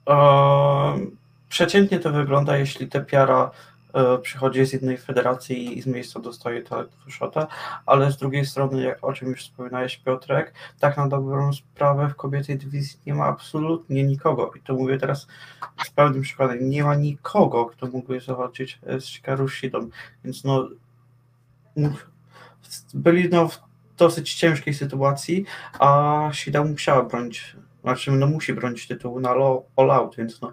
[0.09, 1.07] e,
[1.49, 3.51] przeciętnie to wygląda, jeśli te piara
[3.95, 7.47] e, przychodzi z jednej federacji i z miejsca dostaje title shota,
[7.87, 12.17] ale z drugiej strony, jak o czym już wspominałeś Piotrek, tak na dobrą sprawę w
[12.17, 14.51] kobiecej dywizji nie ma absolutnie nikogo.
[14.57, 15.27] I to mówię teraz
[15.85, 19.89] z pełnym przykładem, nie ma nikogo, kto mógłby zawalczyć e, z Hikaru Shidą,
[20.25, 20.69] więc no
[22.95, 23.59] byli no w
[23.97, 25.45] dosyć ciężkiej sytuacji,
[25.79, 30.53] a Shida musiała bronić, znaczy no musi bronić tytułu na lo- All Out, więc no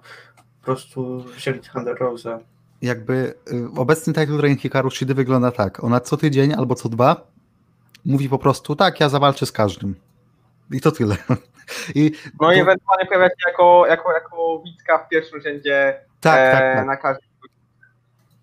[0.60, 2.40] po prostu wzięli Thunder Rosa.
[2.82, 7.28] Jakby y, obecny title reign Hikaru Shidy wygląda tak, ona co tydzień albo co dwa
[8.06, 9.96] mówi po prostu, tak, ja zawalczę z każdym.
[10.72, 11.16] I to tyle.
[11.96, 12.12] I
[12.42, 16.52] No i to- ewentualnie pojawia się jako, jako, jako widzka w pierwszym rzędzie tak, e,
[16.52, 17.30] tak, tak, na każdym.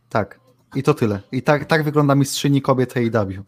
[0.08, 0.40] tak.
[0.76, 1.20] I to tyle.
[1.32, 3.42] I tak, tak wygląda mistrzyni kobiet AEW.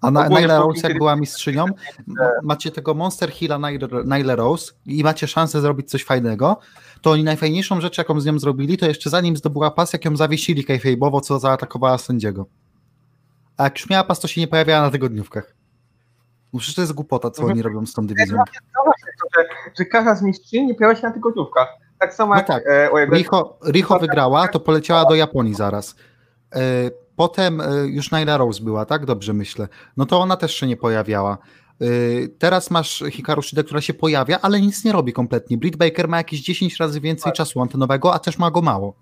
[0.00, 1.64] A na, Nyla Rose jak była mistrzynią,
[2.42, 6.58] macie tego Monster Hilla Nyla- Rose i macie szansę zrobić coś fajnego,
[7.02, 10.16] to oni najfajniejszą rzecz, jaką z nią zrobili, to jeszcze zanim zdobyła pas, jak ją
[10.16, 12.46] zawiesili kayfabe'owo, co zaatakowała sędziego.
[13.56, 15.54] A jak już miała pas, to się nie pojawiała na tygodniówkach.
[16.52, 17.52] No przecież to jest głupota, co Mhm.
[17.52, 18.36] oni robią z tą dywizją.
[18.36, 18.44] No
[18.84, 21.68] właśnie, to, że, że każda z mistrzyni nie pojawia się na tygodniówkach.
[21.98, 22.62] Tak samo No jak tak.
[22.66, 25.94] e, Riho, Riho wygrała, to poleciała do Japonii zaraz.
[26.54, 29.06] E, Potem e, już Nyla Rose była, tak?
[29.06, 29.68] Dobrze myślę.
[29.96, 31.38] No to ona też się nie pojawiała.
[31.80, 31.84] E,
[32.38, 35.58] Teraz masz Hikaru Shida, która się pojawia, ale nic nie robi kompletnie.
[35.58, 38.94] Britt Baker ma jakieś 10 razy więcej czasu antenowego, a też ma go mało.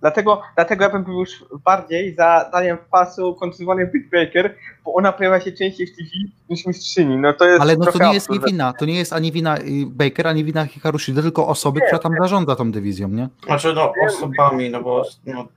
[0.00, 4.54] Dlatego, dlatego ja bym był już bardziej za daniem pasu kontynuowanej Big Baker,
[4.84, 6.08] bo ona pojawia się częściej w TV
[6.50, 7.16] niż mistrzyni.
[7.16, 8.72] No to jest Ale no to nie jest jej wina.
[8.72, 12.12] To nie jest ani wina y, Baker, ani wina Hikaru Shida, tylko osoby, która tam
[12.20, 13.28] zarządza tą dywizją, nie?
[13.46, 15.48] Znaczy no osobami, no bo no,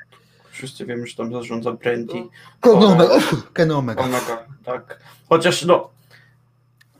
[0.59, 2.13] wszyscy wiemy, że tam zarządza Brandy.
[2.61, 3.15] Kenny Omega.
[3.53, 4.03] Kenny Omega.
[4.03, 4.99] Omega, tak.
[5.29, 5.89] Chociaż no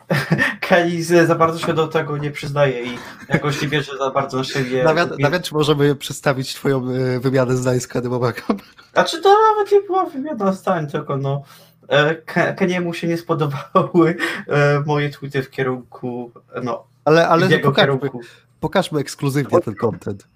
[0.67, 2.97] Kelly za bardzo się do tego nie przyznaje i
[3.29, 4.83] jakoś nie bierze za bardzo na siebie.
[5.19, 8.41] Nawiad, czy możemy przedstawić twoją y, wymianę zdań z Kenny Omega?
[8.93, 11.41] Znaczy to nawet nie była wymiana zdań, tylko no
[11.87, 14.15] e, Ke- Keniemu się nie spodobały
[14.47, 16.31] e, moje tweety w kierunku,
[16.63, 18.21] no, Ale, ale w jego pokażmy, kierunku.
[18.59, 20.27] pokażmy ekskluzywnie ten content.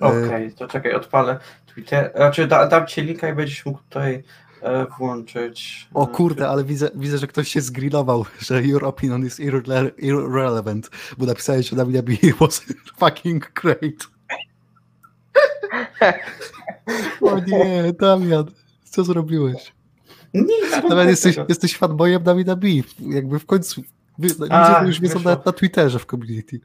[0.00, 1.38] Okej, to czekaj, odpalę
[1.78, 2.12] Twitter.
[2.16, 4.22] Znaczy da, dam ci linka i będziesz mógł tutaj
[4.62, 5.88] e, włączyć.
[5.94, 9.90] O e, kurde, ale widzę, widzę, że ktoś się zgrillował, że your opinion is irrele-
[9.98, 12.64] irrelevant, bo napisałeś, że WWE was
[13.00, 14.08] fucking great.
[17.20, 18.44] O nie, Damian,
[18.84, 19.72] co zrobiłeś?
[20.34, 21.46] Nic, Nawet jesteś, tego.
[21.48, 22.68] jesteś fanboyem WWE,
[23.00, 23.82] jakby w końcu,
[24.50, 26.60] A, ludzie to już wiedzą na, na Twitterze w community.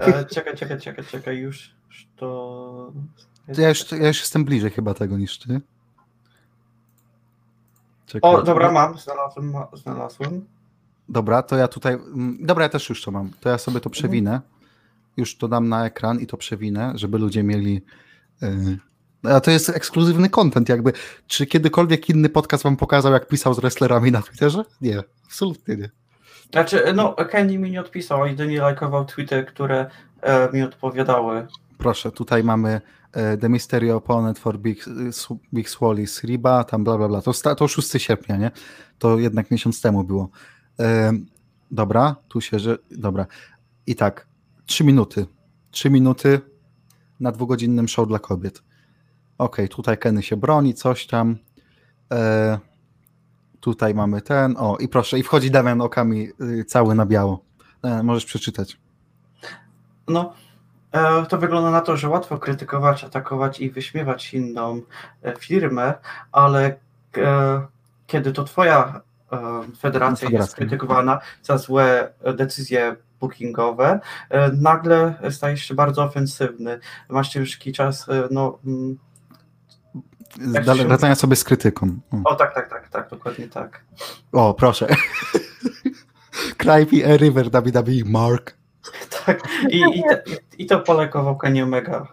[0.00, 2.92] E, czekaj, czekaj, czekaj, czekaj, już, już to...
[3.58, 5.60] Ja, już, ja już jestem bliżej chyba tego niż ty.
[8.06, 8.30] Czekaj.
[8.34, 10.44] O, dobra, mam, znalazłem, ma, znalazłem.
[11.08, 11.94] Dobra, to ja tutaj.
[11.94, 13.30] mm, Dobra, ja też już to mam.
[13.40, 14.40] To ja sobie to przewinę.
[15.16, 17.82] Już to dam na ekran i to przewinę, żeby ludzie mieli.
[18.42, 18.78] y,
[19.30, 20.92] A to jest ekskluzywny content, jakby.
[21.26, 24.64] Czy kiedykolwiek inny podcast wam pokazał, jak pisał z wrestlerami na Twitterze?
[24.80, 25.90] Nie, absolutnie nie.
[26.52, 29.90] Znaczy, no, Kenny mi nie odpisał, a jedynie lajkował tweety, które
[30.20, 31.46] e, mi odpowiadały.
[31.78, 32.80] Proszę, tutaj mamy
[33.12, 37.22] The Mystery Opponent for Big, Sw- Big Swally z Riba, tam bla bla bla.
[37.22, 38.50] To, to 6 sierpnia, nie?
[38.98, 40.30] To jednak miesiąc temu było.
[40.80, 41.12] E,
[41.70, 42.78] dobra, tu się, że.
[42.90, 43.26] Dobra.
[43.86, 44.26] I tak,
[44.66, 45.26] 3 minuty.
[45.70, 46.40] 3 minuty
[47.20, 48.62] na dwugodzinnym show dla kobiet.
[49.38, 51.36] Okej, tutaj Kenny się broni, coś tam.
[52.12, 52.58] E,
[53.60, 54.56] tutaj mamy ten.
[54.58, 57.44] O, i proszę, i wchodzi Damian okami y, cały na biało.
[57.82, 58.80] E, możesz przeczytać.
[60.08, 60.49] No, e,
[61.28, 64.80] to wygląda na to, że łatwo krytykować, atakować i wyśmiewać inną
[65.22, 65.94] e, firmę,
[66.32, 66.74] ale
[67.16, 67.66] e,
[68.06, 69.00] kiedy to twoja
[69.32, 76.80] e, federacja jest krytykowana za złe e, decyzje bookingowe, e, nagle stajesz się bardzo ofensywny.
[77.08, 78.58] Masz ciężki czas, e, no...
[78.66, 78.98] Mm,
[80.54, 81.98] Jak Dalej, się Wracania sobie z krytyką.
[82.24, 82.30] O.
[82.30, 83.84] o, tak, tak, tak, tak, dokładnie tak.
[84.32, 84.86] O, proszę.
[86.58, 88.59] Cry me a river WWE, Mark.
[89.26, 89.40] Tak,
[89.70, 90.22] i, i, te,
[90.58, 92.06] i to polekował Kenny Omega.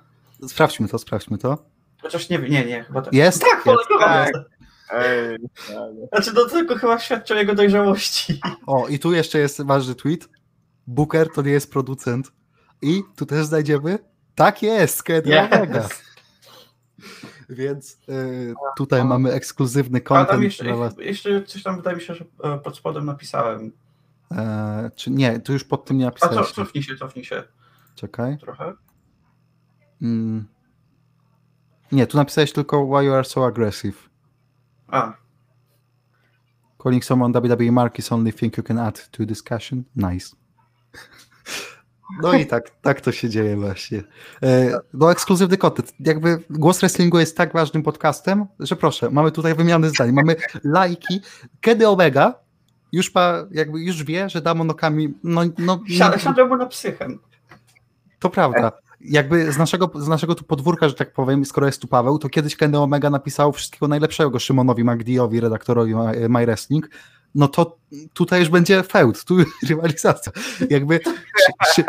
[0.47, 1.57] Sprawdźmy to, sprawdźmy to.
[2.01, 3.13] Chociaż nie, nie, nie, chyba tak.
[3.13, 3.41] Jest?
[3.41, 3.63] Tak, Jest.
[3.65, 4.25] polekował.
[4.33, 4.45] Tak.
[4.91, 5.37] Ej,
[6.13, 8.39] Znaczy, do tego chyba świadczy o jego dojrzałości.
[8.67, 10.29] O, i tu jeszcze jest ważny tweet.
[10.87, 12.31] Booker to nie jest producent.
[12.81, 13.99] I tu też znajdziemy.
[14.35, 15.79] Tak jest, Kenny Omega.
[15.79, 16.01] Yes.
[17.49, 20.95] Więc y, tutaj mamy ekskluzywny content jeszcze, dla was.
[20.97, 23.71] jeszcze coś tam wydaje mi się, że e, pod spodem napisałem.
[24.31, 26.51] E, czy nie, tu już pod tym nie A co, napisałeś.
[26.51, 27.43] cofnij się, cofnij się
[27.95, 28.37] Czekaj.
[28.37, 28.73] trochę.
[30.01, 30.47] Mm.
[31.91, 34.09] Nie, tu napisałeś tylko why you are so aggressive.
[34.87, 35.13] A,
[36.83, 39.83] Calling someone WWE Mark is only thing you can add to discussion.
[39.95, 40.35] Nice.
[42.21, 44.03] No i tak, tak to się dzieje właśnie.
[44.43, 45.93] E, No ekskluzywny content.
[45.99, 51.21] Jakby Głos Wrestlingu jest tak ważnym podcastem, że proszę, mamy tutaj wymiany zdań, mamy lajki.
[51.61, 52.33] Kiedy Omega
[52.91, 57.19] już ma, jakby już wie, że Damon Okami, no, no, no siadłem mu na psychem.
[58.19, 58.71] to prawda.
[59.01, 62.29] Jakby z naszego, z naszego tu podwórka, że tak powiem, skoro jest tu Paweł, to
[62.29, 65.95] kiedyś Kenny Omega napisał wszystkiego najlepszego Szymonowi Magdiowi, redaktorowi
[66.29, 66.89] My Wrestling,
[67.35, 67.77] no to
[68.13, 69.37] tutaj już będzie feud, tu
[69.69, 70.31] rywalizacja.
[70.69, 70.99] Jakby
[71.45, 71.83] Szy, Szy,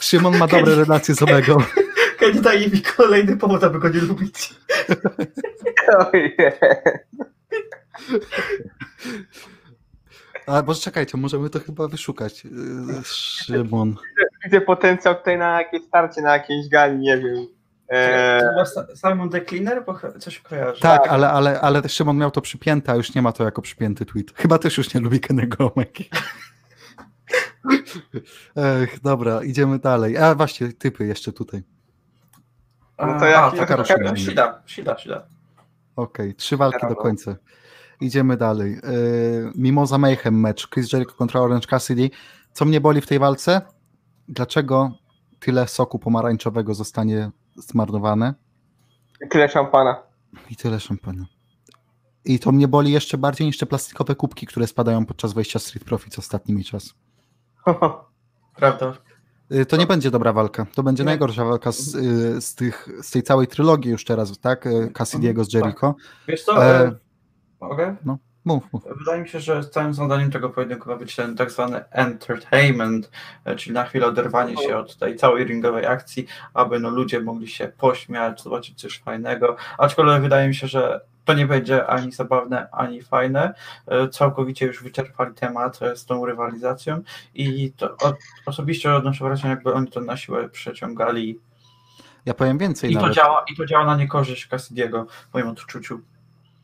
[0.00, 1.56] Szymon ma dobre relacje z Omegą.
[2.18, 4.54] Kenny daje mi kolejny powód, aby go nie lubić.
[6.12, 6.36] Ojej.
[10.48, 12.44] A może czekajcie, możemy to chyba wyszukać.
[12.44, 12.50] Yy,
[13.04, 13.96] Szymon.
[14.44, 17.46] Widzę potencjał tutaj na jakieś starcie, na jakiejś gali, nie wiem.
[17.88, 20.80] E, To Sa- Simon Decliner, bo ch- coś kojarzy.
[20.80, 24.06] Tak, ale, ale, ale Szymon miał to przypięte, a już nie ma to jako przypięty
[24.06, 24.32] tweet.
[24.36, 25.72] Chyba też już nie lubi Kennego.
[28.56, 30.16] Ech, dobra, idziemy dalej.
[30.18, 31.62] A właśnie, typy jeszcze tutaj.
[32.98, 34.18] No to A, jak- a, tak, taka tak.
[34.18, 35.22] Sida, Sida, Sida.
[35.96, 37.36] Okej, trzy walki do końca.
[38.00, 38.72] Idziemy dalej.
[38.72, 40.68] Yy, Mimoza Mayhem mecz.
[40.68, 42.10] Chris Jericho kontra Orange Cassidy.
[42.52, 43.60] Co mnie boli w tej walce?
[44.28, 44.92] Dlaczego
[45.40, 48.34] tyle soku pomarańczowego zostanie zmarnowane?
[49.30, 50.02] tyle szampana.
[50.50, 51.24] I tyle szampana.
[52.24, 55.84] I to mnie boli jeszcze bardziej niż te plastikowe kubki, które spadają podczas wejścia Street
[55.84, 56.94] Profits ostatnimi czas.
[58.56, 58.94] Prawda.
[59.52, 60.66] Y, To nie będzie dobra walka.
[60.74, 61.06] To będzie Nie.
[61.06, 64.64] najgorsza walka z, y, z, tych, z tej całej trylogii już teraz, tak?
[64.92, 65.94] Cassidy'ego z Jericho.
[66.28, 66.92] Wiesz co, E,
[67.60, 67.96] mogę?
[68.44, 68.82] Mów, mów.
[68.98, 73.10] Wydaje mi się, że całym zadaniem tego pojedynku ma być ten tak zwany entertainment,
[73.44, 77.48] e, czyli na chwilę oderwanie się od tej całej ringowej akcji, aby no, ludzie mogli
[77.48, 79.56] się pośmiać, zobaczyć coś fajnego.
[79.78, 83.54] Aczkolwiek wydaje mi się, że to nie będzie ani zabawne, ani fajne.
[83.86, 87.02] E, Całkowicie już wyczerpali temat e, z tą rywalizacją
[87.34, 87.96] i to
[88.46, 91.40] osobiście odnoszę wrażenie, jakby oni to na siłę przeciągali
[92.26, 93.16] Ja powiem więcej i to nawet.
[93.16, 96.00] działa, i to działa na niekorzyść Cassidy'ego w moim odczuciu.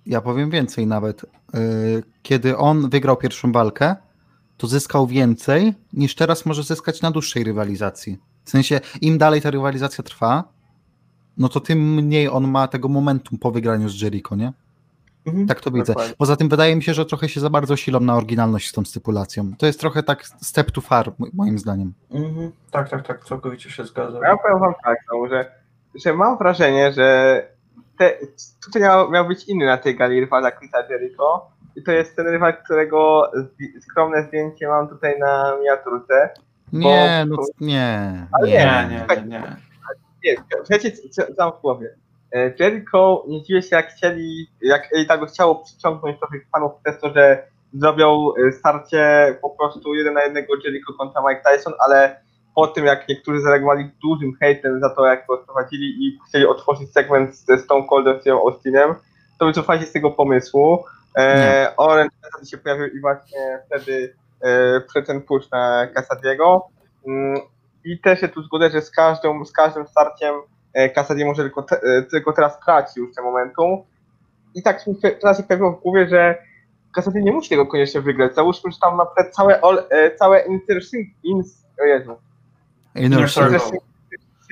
[0.06, 1.24] Ja powiem więcej nawet.
[1.54, 3.96] Y, Kiedy on wygrał pierwszą walkę,
[4.56, 8.18] to zyskał więcej niż teraz może zyskać na dłuższej rywalizacji.
[8.44, 10.44] W sensie, im dalej ta rywalizacja trwa,
[11.38, 14.52] no to tym mniej on ma tego momentum po wygraniu z Jericho, nie?
[15.26, 15.46] Mhm.
[15.46, 15.92] Tak to widzę.
[15.92, 16.14] Dokładnie.
[16.18, 18.84] Poza tym wydaje mi się, że trochę się za bardzo silą na oryginalność z tą
[18.84, 19.52] stypulacją.
[19.58, 21.92] To jest trochę tak step too far, mo- moim zdaniem.
[22.10, 22.52] Mhm.
[22.70, 24.22] Tak, tak, tak, całkowicie się zgadzam.
[24.22, 25.52] Ja powiem wam tak, no, że,
[26.04, 27.48] że mam wrażenie, że
[27.98, 28.18] te,
[28.64, 32.26] tutaj miał, miał być inny na tej gali rywala Chrisa Jericho i to jest ten
[32.26, 36.30] rywal, którego zdi- skromne zdjęcie mam tutaj na miniaturce.
[36.72, 38.26] Nie, Bo- no nie.
[38.32, 38.54] Ale nie.
[38.54, 39.56] Nie, nie, nie, nie.
[40.24, 40.36] Nie,
[40.70, 41.94] wiecie co co mam w głowie?
[42.32, 47.12] E, Jericho nie dziwię się jak chcieli, jak AEW chciało przyciągnąć trochę fanów przez to,
[47.14, 52.20] że zrobią e, starcie po prostu jeden na jednego Jericho kontra Mike Tyson, ale
[52.54, 56.92] po tym jak niektórzy zareagowali dużym hejtem za to jak go prowadzili i chcieli otworzyć
[56.92, 58.94] segment ze Stone Coldem z Austinem,
[59.38, 60.84] to wycofali się z tego pomysłu.
[61.18, 66.66] E, Orange Cassidy się pojawił i właśnie wtedy e, przed ten push na Casadiego.
[67.06, 67.40] Mm,
[67.84, 70.34] I też się tu zgodzę, że z każdą, z każdym starciem
[70.74, 73.82] e, może tylko, te, e, tylko teraz traci już ten momentum.
[74.54, 76.38] I tak mi teraz się pojawiło w głowie, że
[76.94, 78.34] Cassidy nie musi tego koniecznie wygrać.
[78.34, 80.80] Załóżmy, że tam na przykład całe, all, e, całe Inter
[81.22, 82.16] ins, o Jezu,
[82.94, 83.78] Inner Circle.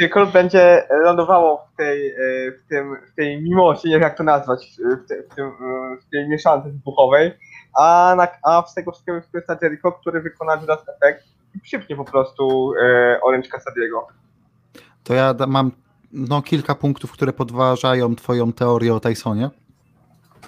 [0.01, 2.17] Circle będzie lądowało w tej, e,
[2.53, 5.97] w tym, w tej mimosie, nie wiem jak to nazwać, w, te, w, tym, e,
[6.07, 7.33] w tej mieszance wybuchowej,
[7.79, 12.05] a, na, a z tego wszystkiego wpływa Jericho, który wykona Judas Effect i przypnie po
[12.05, 14.07] prostu e, Orange Casadiego.
[15.05, 15.71] To ja mam
[16.13, 19.51] no, kilka punktów, które podważają twoją teorię o Tysonie.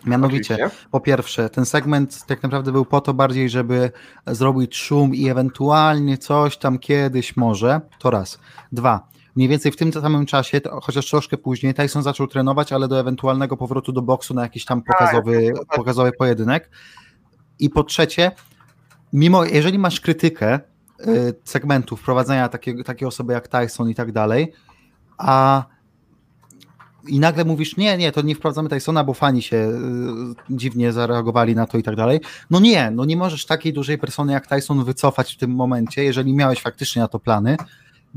[0.07, 0.89] Mianowicie, Oczywiście.
[0.91, 3.91] po pierwsze, ten segment tak naprawdę był po to bardziej, żeby
[4.27, 7.81] zrobić szum i ewentualnie coś tam kiedyś może.
[7.99, 8.39] To raz.
[8.73, 9.09] Dwa.
[9.37, 13.57] Mniej więcej w tym samym czasie, chociaż troszkę później, Tyson zaczął trenować, ale do ewentualnego
[13.57, 16.71] powrotu do boksu na jakiś tam pokazowy, pokazowy pojedynek.
[17.59, 18.31] I po trzecie,
[19.13, 20.61] mimo, jeżeli masz krytykę
[21.01, 24.53] y, segmentu wprowadzenia takiego, takiej osoby jak Tyson i tak dalej,
[25.19, 25.65] a
[27.09, 31.55] i nagle mówisz, nie, nie, to nie wprowadzamy Tysona, bo fani się y, dziwnie zareagowali
[31.55, 32.21] na to i tak dalej.
[32.51, 36.35] No nie, no nie możesz takiej dużej persony jak Tyson wycofać w tym momencie, jeżeli
[36.35, 37.57] miałeś faktycznie na to plany,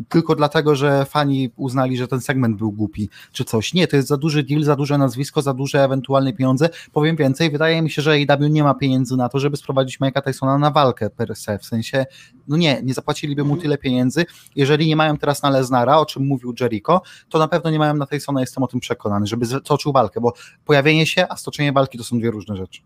[0.09, 3.73] tylko dlatego, że fani uznali, że ten segment był głupi, czy coś.
[3.73, 6.69] Nie, to jest za duży deal, za duże nazwisko, za duże ewentualne pieniądze.
[6.93, 10.21] Powiem więcej, wydaje mi się, że AEW nie ma pieniędzy na to, żeby sprowadzić Mike'a
[10.21, 12.05] Tysona na walkę per se, w sensie,
[12.47, 14.25] no nie, nie zapłaciliby mu tyle pieniędzy.
[14.55, 17.93] Jeżeli nie mają teraz na Leznara, o czym mówił Jericho, to na pewno nie mają
[17.93, 20.33] na Tysona, jestem o tym przekonany, żeby toczył walkę, bo
[20.65, 22.81] pojawienie się, a stoczenie walki to są dwie różne rzeczy.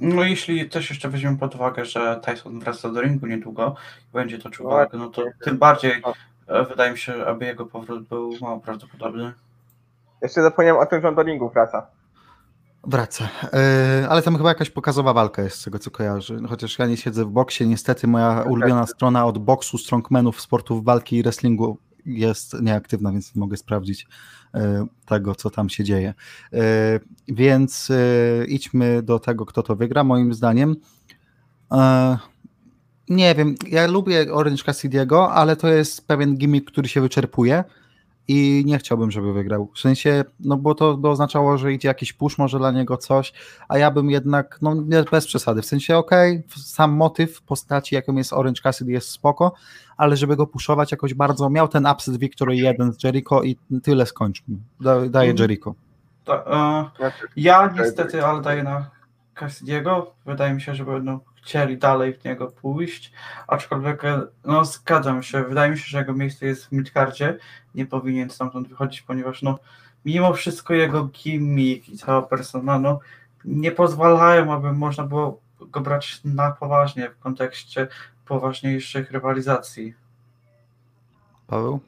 [0.00, 3.74] No jeśli też jeszcze weźmiemy pod uwagę, że Tyson wraca do ringu niedługo
[4.10, 6.00] i będzie toczył walkę, no to tym bardziej e,
[6.68, 9.32] wydaje mi się, aby jego powrót był mało prawdopodobny.
[10.22, 11.86] Jeszcze zapomniałem o tym, że on do ringu wraca.
[12.86, 13.28] Wraca.
[13.42, 16.40] Yy, ale tam chyba jakaś pokazowa walka jest z tego, co kojarzy.
[16.40, 20.84] No, Chociaż ja nie siedzę w boksie, niestety moja ulubiona strona od boksu, strongmanów, sportów
[20.84, 24.06] walki i wrestlingu jest nieaktywna, więc nie mogę sprawdzić
[24.54, 24.60] yy,
[25.06, 26.14] tego, co tam się dzieje.
[26.52, 26.60] Yy,
[27.28, 30.76] więc yy, idźmy do tego, kto to wygra, moim zdaniem.
[33.12, 37.64] Nie wiem, ja lubię Orange Cassidy'ego, ale to jest pewien gimmick, który się wyczerpuje
[38.28, 39.68] i nie chciałbym, żeby wygrał.
[39.74, 43.32] W sensie, no bo to by oznaczało, że idzie jakiś push może dla niego coś,
[43.68, 47.94] a ja bym jednak, no nie, bez przesady, w sensie okej, okay, sam motyw postaci,
[47.94, 49.52] jaką jest Orange Cassidy jest spoko,
[49.96, 54.06] ale żeby go puszować jakoś bardzo, miał ten upset Victory 1 z Jericho i tyle
[54.06, 54.56] skończmy.
[54.80, 55.36] Da, daję Mhm.
[55.38, 55.74] Jericho.
[56.24, 58.90] To, e, ja niestety, ale daję na
[59.36, 60.02] Cassidy'ego.
[60.26, 63.12] Wydaje mi się, że będą chcieli dalej w niego pójść,
[63.46, 67.38] aczkolwiek e, no zgadzam się, wydaje mi się, że jego miejsce jest w midcardzie,
[67.74, 69.58] nie powinien stamtąd wychodzić, ponieważ no
[70.04, 73.00] mimo wszystko jego gimmick i cała persona no
[73.44, 77.88] nie pozwalają, aby można było go brać na poważnie w kontekście
[78.26, 79.94] poważniejszych rywalizacji.
[81.46, 81.80] Paweł?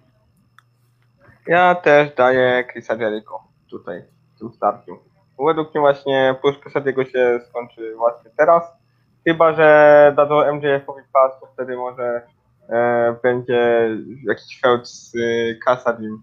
[1.46, 4.98] Ja też daję Chrisa Jericho tutaj, w tym starciu.
[5.38, 8.83] Według mnie właśnie push Casadiego się skończy właśnie teraz.
[9.24, 12.22] Chyba, że dadzą MJF-owi pas, to wtedy może
[12.68, 13.90] e, będzie
[14.24, 16.22] jakiś feud z y, Casadim.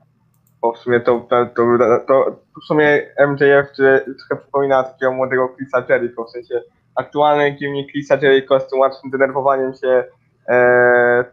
[0.61, 1.77] Bo w sumie to, to, to,
[2.07, 6.61] to w sumie MJF trochę przypomina takiego młodego Chrisa Jericho, w sensie
[6.95, 10.03] aktualny gimmick Chrisa Jericho z tym łatwym denerwowaniem się
[10.49, 11.25] e,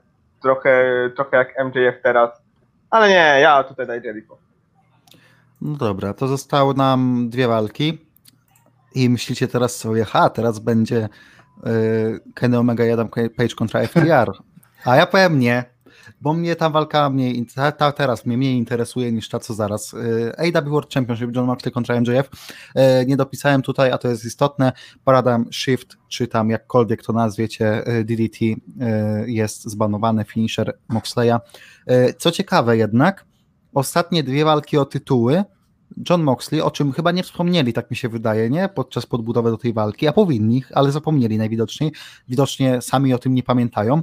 [0.43, 0.85] trochę,
[1.17, 2.31] trochę jak MJF teraz.
[2.91, 4.39] Ale nie, ja tutaj daję Jericho.
[5.61, 7.99] No dobra, to zostały nam dwie walki
[8.95, 11.09] i myślicie teraz sobie, ha, teraz będzie
[12.35, 14.33] Kenny Omega i Adam Page kontra FTR.
[14.85, 15.65] A ja powiem nie,
[16.21, 19.95] bo mnie ta walka mnie, ta, ta teraz mnie mniej interesuje niż ta co zaraz.
[19.95, 22.31] Y, AW World Championship John Moxley kontra MJF.
[23.03, 24.73] Y, nie dopisałem tutaj, a to jest istotne.
[25.05, 28.57] Paradigm Shift, czy tam jakkolwiek to nazwiecie, y, DDT y,
[29.27, 31.35] jest zbanowany, finisher Moxleya.
[31.91, 33.25] Y, co ciekawe jednak,
[33.75, 35.45] ostatnie dwie walki o tytuły
[36.11, 38.69] John Moxley, o czym chyba nie wspomnieli, tak mi się wydaje, nie?
[38.69, 41.93] Podczas podbudowy do tej walki, a powinni, ale zapomnieli najwidoczniej.
[42.29, 44.03] Widocznie sami o tym nie pamiętają.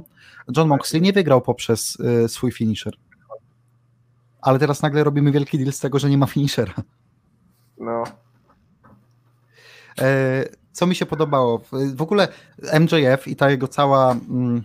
[0.56, 2.94] John Moxley nie wygrał poprzez y, swój finisher.
[4.40, 6.74] Ale teraz nagle robimy wielki deal z tego, że nie ma finishera.
[7.78, 8.04] No.
[10.00, 11.62] E, co mi się podobało?
[11.94, 12.28] W- ogóle
[12.80, 14.62] MJF i ta jego cała mm,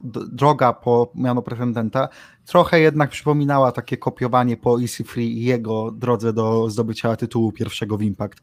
[0.00, 2.08] droga po miano pretendenta
[2.48, 8.02] trochę jednak przypominała takie kopiowanie po EC3 i jego drodze do zdobycia tytułu pierwszego w
[8.02, 8.40] Impact.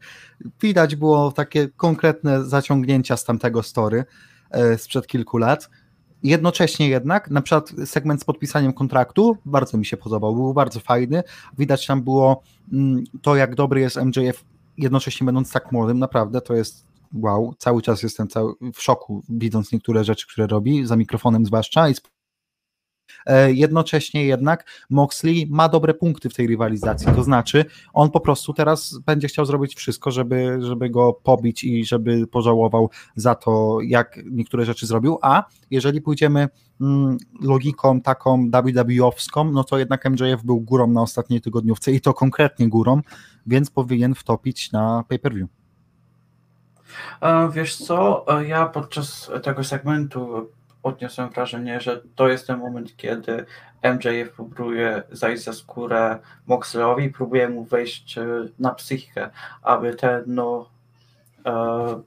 [0.62, 4.04] Widać było takie konkretne zaciągnięcia z tamtego story
[4.50, 5.70] e, sprzed kilku lat.
[6.22, 11.22] Jednocześnie jednak, na przykład segment z podpisaniem kontraktu bardzo mi się podobał, był bardzo fajny.
[11.58, 12.42] Widać tam było
[12.72, 14.44] mm, to, jak dobry jest MJF,
[14.78, 17.54] jednocześnie będąc tak młodym, naprawdę to jest wow.
[17.58, 21.88] Cały czas jestem cały w szoku, widząc niektóre rzeczy, które robi, za mikrofonem zwłaszcza.
[21.88, 21.94] I
[23.26, 28.52] E, Jednocześnie jednak Moxley ma dobre punkty w tej rywalizacji, to znaczy on po prostu
[28.52, 34.20] teraz będzie chciał zrobić wszystko, żeby, żeby go pobić i żeby pożałował za to, jak
[34.30, 36.48] niektóre rzeczy zrobił, a jeżeli pójdziemy
[36.80, 42.14] mm, logiką taką WWE-owską, no to jednak MJF był górą na ostatniej tygodniówce i to
[42.14, 43.00] konkretnie górą,
[43.46, 45.48] więc powinien wtopić na pay-per-view.
[47.20, 50.50] E, Wiesz co, e, ja podczas tego segmentu
[50.82, 53.46] odniosłem wrażenie, że to jest ten moment, kiedy
[53.82, 58.26] MJF próbuje zajść za skórę Moxleyowi, próbuje mu wejść e,
[58.58, 59.30] na psychikę,
[59.62, 60.68] aby ten no,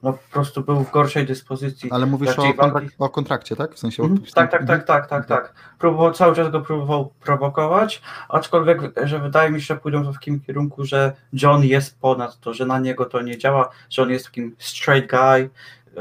[0.02, 1.90] no po prostu był w gorszej dyspozycji.
[1.90, 3.74] Ale mówisz o, kontrak- o kontrakcie, tak?
[3.74, 5.54] W sensie o Mhm, Tak, tak, tak, tak, tak, tak.
[5.78, 10.40] Próbował, cały czas go próbował prowokować, aczkolwiek, że wydaje mi się, że pójdą w takim
[10.40, 14.24] kierunku, że John jest ponad to, że na niego to nie działa, że on jest
[14.24, 15.50] takim straight guy,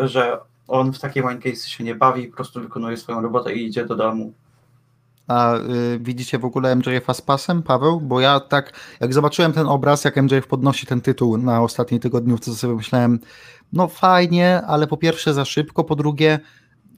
[0.08, 0.38] że
[0.68, 3.86] on w takie mind games się nie bawi, po prostu wykonuje swoją robotę i idzie
[3.86, 4.34] do domu.
[5.30, 8.02] A y, widzicie w ogóle MJF-a z pasem, Paweł?
[8.02, 12.52] Bo ja tak, jak zobaczyłem ten obraz, jak MJF podnosi ten tytuł na ostatniej tygodniówce,
[12.52, 13.20] to sobie myślałem,
[13.74, 16.40] no fajnie, ale po pierwsze za szybko, po drugie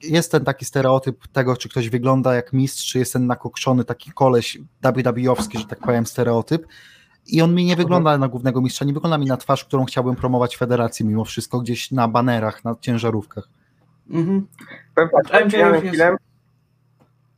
[0.02, 4.12] jest ten taki stereotyp tego, czy ktoś wygląda jak mistrz, czy jest ten nakokszony taki
[4.12, 6.66] koleś WWE-owski, że tak powiem, stereotyp.
[7.26, 10.16] I on mi nie wygląda na głównego mistrza, nie wygląda mi na twarz, którą chciałbym
[10.16, 13.48] promować w federacji mimo wszystko, gdzieś na banerach, na ciężarówkach.
[14.10, 14.46] Mhm.
[14.94, 16.16] Powiem tak, MJF miałem jest- chwilę,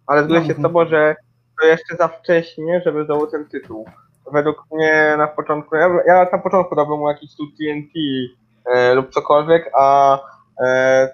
[0.06, 0.62] ale zgodzę się z Mhm.
[0.62, 1.16] tobą, że
[1.60, 3.84] to jeszcze za wcześnie, żeby zdobył ten tytuł.
[4.32, 7.92] Według mnie na początku, ja, ja na początku dałbym mu jakiś tu TNT
[8.66, 10.18] e, lub cokolwiek, a
[10.64, 11.08] e,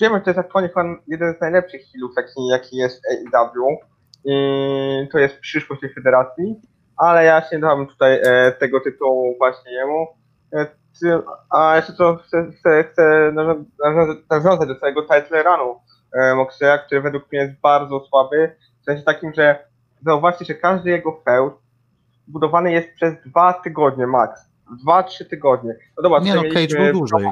[0.00, 0.70] wiemy, że to jest aktualnie
[1.06, 3.02] jeden z najlepszych healów, jaki, jaki jest
[3.34, 3.78] AEW
[4.24, 6.60] i to jest przyszłość tej federacji,
[6.96, 10.06] ale ja się dałem tutaj e, tego tytułu właśnie jemu.
[10.52, 10.66] E,
[11.00, 11.18] ty,
[11.50, 13.02] a jeszcze co chcę, chcę, chcę
[13.32, 15.80] nawią- nawiązać, nawiązać do całego title runu
[16.14, 19.64] e, Moxleya, który według mnie jest bardzo słaby, w sensie takim, że
[20.02, 21.54] zauważcie, że każdy jego feud
[22.26, 24.40] budowany jest przez dwa tygodnie max.
[24.82, 25.74] Dwa, trzy tygodnie.
[25.96, 27.26] No dobra, Nie no, Cage był dłużej.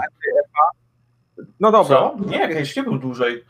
[1.61, 1.97] No dobra.
[1.97, 2.17] Co?
[2.27, 3.45] Nie, Cage nie był dłużej.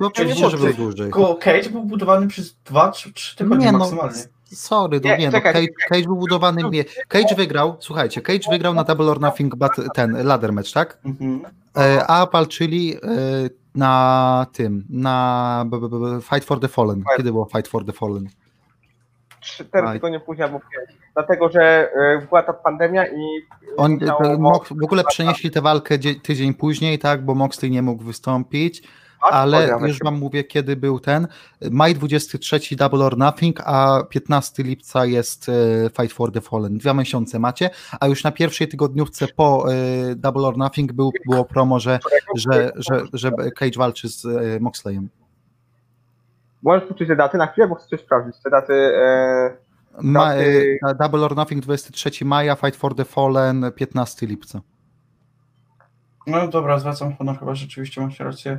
[0.00, 1.10] No, oczywiście, że był dłużej.
[1.40, 4.22] Cage był budowany przez 2-3 tygodnie Nie no, maksymalnie.
[4.54, 6.62] Sorry, no Nie, nie, no, Cage, Cage był budowany.
[6.70, 6.84] Nie.
[7.08, 10.98] Cage wygrał, słuchajcie, Cage wygrał na Double or Nothing but, ten ladder match, tak?
[11.04, 11.40] Mhm.
[11.76, 12.98] E, a walczyli e,
[13.74, 15.64] na tym, na
[16.22, 17.04] Fight for the Fallen.
[17.16, 18.28] Kiedy było Fight for the Fallen?
[19.40, 21.00] Cztery tygodnie później albo pięć.
[21.14, 23.22] Dlatego, że e, była ta pandemia i
[23.76, 23.98] On,
[24.38, 28.82] Mox, w ogóle przenieśli tę walkę dzie- tydzień później, tak, bo Moxley nie mógł wystąpić,
[29.20, 31.28] ale już wam mówię, kiedy był ten.
[31.70, 35.52] Maj 23 Double or Nothing, a 15 lipca jest e,
[36.00, 36.78] Fight for the Fallen.
[36.78, 41.44] Dwa miesiące macie, a już na pierwszej tygodniówce po e, Double or Nothing był, było
[41.44, 41.98] promo, że,
[42.36, 45.08] że, że, że Cage walczy z e, Moxleyem.
[46.62, 48.42] Możesz poczuć te daty na chwilę, bo chcę coś sprawdzić.
[48.44, 48.74] Te daty.
[48.74, 49.56] E,
[50.02, 54.60] Ma, e, Double or Nothing 23 maja, Fight for the Fallen 15 lipca.
[56.26, 58.58] No dobra, zwracam honor, chyba rzeczywiście macie rację.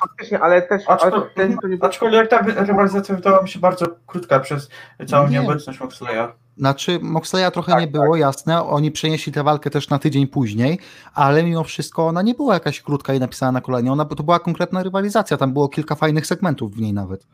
[0.00, 0.82] Faktycznie, ale też.
[0.86, 4.68] Ale Aczkolwiek, to, nie aczkolwiek ta rywalizacja wydała mi się bardzo krótka przez
[5.06, 5.32] całą Nie.
[5.38, 6.28] nieobecność Moxleya.
[6.56, 8.62] Znaczy, Moxleya trochę Tak, nie było, jasne.
[8.64, 10.78] Oni przenieśli tę walkę też na tydzień później,
[11.14, 13.92] ale mimo wszystko ona nie była jakaś krótka i napisana na kolanie.
[13.92, 15.36] Ona to była konkretna rywalizacja.
[15.36, 17.26] Tam było kilka fajnych segmentów w niej nawet.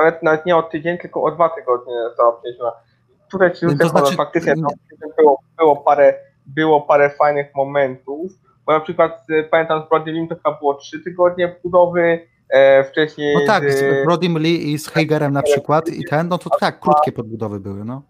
[0.00, 2.72] nawet, nawet nie o tydzień, tylko o dwa tygodnie została przeniesiona.
[3.30, 4.62] Tutaj ci To to znaczy- faktycznie to
[5.18, 6.14] było, było, parę,
[6.46, 8.32] było parę fajnych momentów,
[8.68, 12.84] bo na przykład e, pamiętam z Brody Lim to chyba było trzy tygodnie budowy, e,
[12.84, 16.38] wcześniej No tak, z, z Brodym Lee i z Hagerem na przykład i ten, no
[16.38, 18.02] to tak, krótkie podbudowy były, no.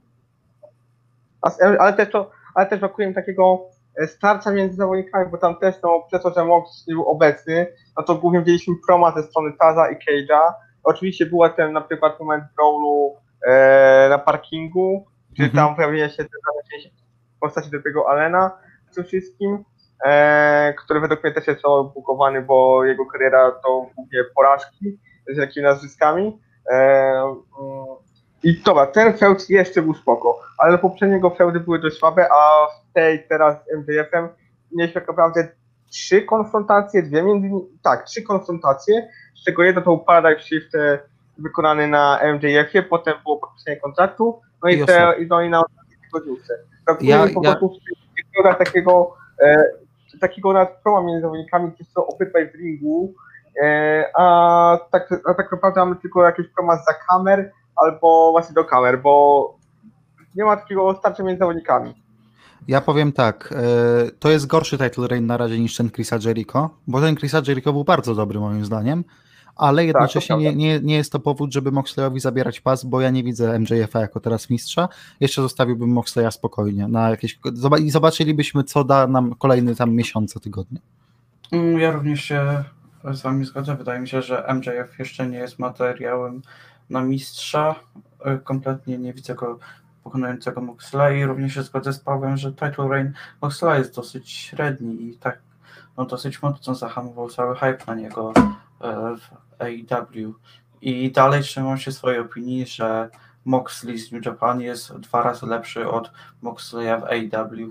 [1.78, 3.60] ale też to, ale też brakuje mi takiego
[4.02, 8.02] e, starcia między zawodnikami, bo tam też no, przez to, że Mox był obecny, no
[8.02, 10.52] to głównie widzieliśmy proma ze strony Taza i Cage'a.
[10.84, 13.14] Oczywiście był ten na przykład moment brawlu
[13.46, 15.66] e, na parkingu, gdzie Mhm.
[15.66, 18.50] tam pojawiła się w postaci do tego Alena
[18.98, 19.64] tym wszystkim,
[20.04, 25.64] e, który według mnie też jest obukowany, bo jego kariera to głównie porażki z jakimi
[25.64, 26.40] nazwiskami.
[26.70, 27.36] E, mm,
[28.42, 32.92] I dobra, ten feud jeszcze był spoko, ale poprzedniego feudy były dość słabe, a w
[32.92, 34.28] tej teraz z MJF-em
[34.72, 35.48] mieliśmy tak naprawdę
[35.90, 37.48] trzy konfrontacje, dwie między
[37.82, 40.98] tak, trzy konfrontacje, z czego jedna to był Paradise Shift e,
[41.38, 45.98] wykonany na MJF-ie, potem było podpisanie kontraktu, no i, te, i no i na ostatniej
[46.04, 46.54] tygodniówce.
[46.86, 47.78] Brakuje Ja- mi po ja- prostu
[48.58, 49.64] takiego, e,
[50.20, 53.14] takiego nawet proma między zawodnikami, którzy są obydwaj w ringu,
[53.62, 58.64] e, a, tak, a tak naprawdę mamy tylko jakieś proma za kamer, albo właśnie do
[58.64, 59.54] kamer, bo
[60.34, 61.94] nie ma takiego starcia między zawodnikami.
[62.68, 66.70] Ja powiem tak, e, to jest gorszy title reign na razie niż ten Chrisa Jericho,
[66.86, 69.04] bo ten Chrisa Jericho był bardzo dobry moim zdaniem,
[69.58, 70.60] ale jednocześnie nie, prawda.
[70.60, 74.20] nie, nie jest to powód, żeby Moxleyowi zabierać pas, bo ja nie widzę MJF-a jako
[74.20, 74.88] teraz mistrza.
[75.20, 77.38] Jeszcze zostawiłbym Moxleya spokojnie na jakieś
[77.80, 80.80] i zobaczylibyśmy, co da nam kolejny tam miesiące, tygodnie.
[81.52, 82.64] Mm, Ja również się
[83.12, 83.76] z wami zgodzę.
[83.76, 86.42] Wydaje mi się, że MJF jeszcze nie jest materiałem
[86.90, 87.74] na mistrza.
[88.24, 89.58] E, Kompletnie nie widzę go
[90.04, 91.26] pokonującego Moxley.
[91.26, 93.08] Również się zgodzę z Pawłem, że title reign
[93.42, 95.38] Moxley jest dosyć średni i tak
[95.96, 98.32] no, dosyć mocno zahamował cały hype na niego
[98.80, 100.34] e, w AEW.
[100.80, 103.08] I dalej trzymam się swojej opinii, że
[103.44, 106.10] Moxley z New Japan jest dwa razy lepszy od
[106.42, 107.70] Moxleya w AEW.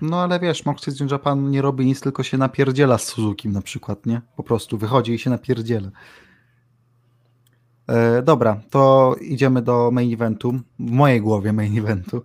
[0.00, 3.48] No ale wiesz, Moxley z New Japan nie robi nic, tylko się napierdziela z Suzuki
[3.48, 4.20] na przykład, nie?
[4.36, 5.88] Po prostu wychodzi i się napierdziela.
[7.88, 10.52] E, dobra, to idziemy do main eventu.
[10.78, 12.24] W mojej głowie main eventu.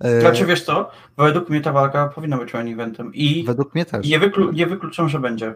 [0.00, 3.84] E, Znaczy wiesz co, według mnie ta walka powinna być main eventem i według mnie
[3.84, 4.08] też.
[4.08, 5.54] nie, wyklu- nie wykluczam, że będzie.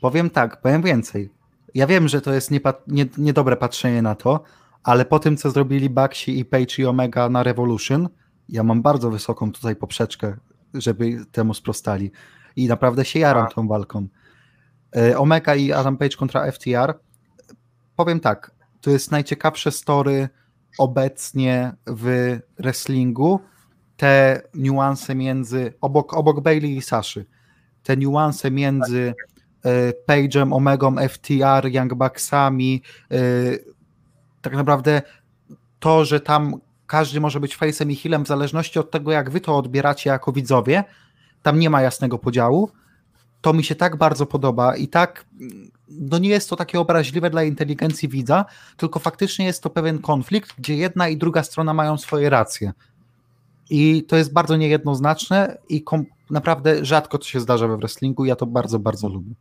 [0.00, 1.30] Powiem tak, powiem więcej.
[1.74, 4.42] Ja wiem, że to jest niepa- nie, niedobre patrzenie na to,
[4.82, 8.08] ale po tym, co zrobili Baxi i Page i Omega na Revolution,
[8.48, 10.36] ja mam bardzo wysoką tutaj poprzeczkę,
[10.74, 12.10] żeby temu sprostali.
[12.56, 14.08] I naprawdę się jaram tą walką.
[14.96, 16.98] E, Omega i Adam Page kontra FTR.
[17.96, 18.50] Powiem tak,
[18.80, 20.28] to jest najciekawsze story
[20.78, 23.40] obecnie w wrestlingu.
[23.96, 27.26] Te niuanse między, obok, obok Bailey i Saszy,
[27.82, 29.33] te niuanse między e,
[30.06, 33.16] Page'em, Omegą, FTR, Young Bucksami, e,
[34.42, 35.02] tak naprawdę
[35.80, 36.54] to, że tam
[36.86, 40.32] każdy może być face'em i healem w zależności od tego, jak wy to odbieracie jako
[40.32, 40.84] widzowie,
[41.42, 42.70] tam nie ma jasnego podziału.
[43.40, 45.24] To mi się tak bardzo podoba i tak,
[45.88, 48.44] no nie jest to takie obraźliwe dla inteligencji widza,
[48.76, 52.72] tylko faktycznie jest to pewien konflikt, gdzie jedna i druga strona mają swoje racje.
[53.70, 58.24] I to jest bardzo niejednoznaczne i kom- naprawdę rzadko to się zdarza we wrestlingu.
[58.24, 59.34] Ja to bardzo, bardzo lubię.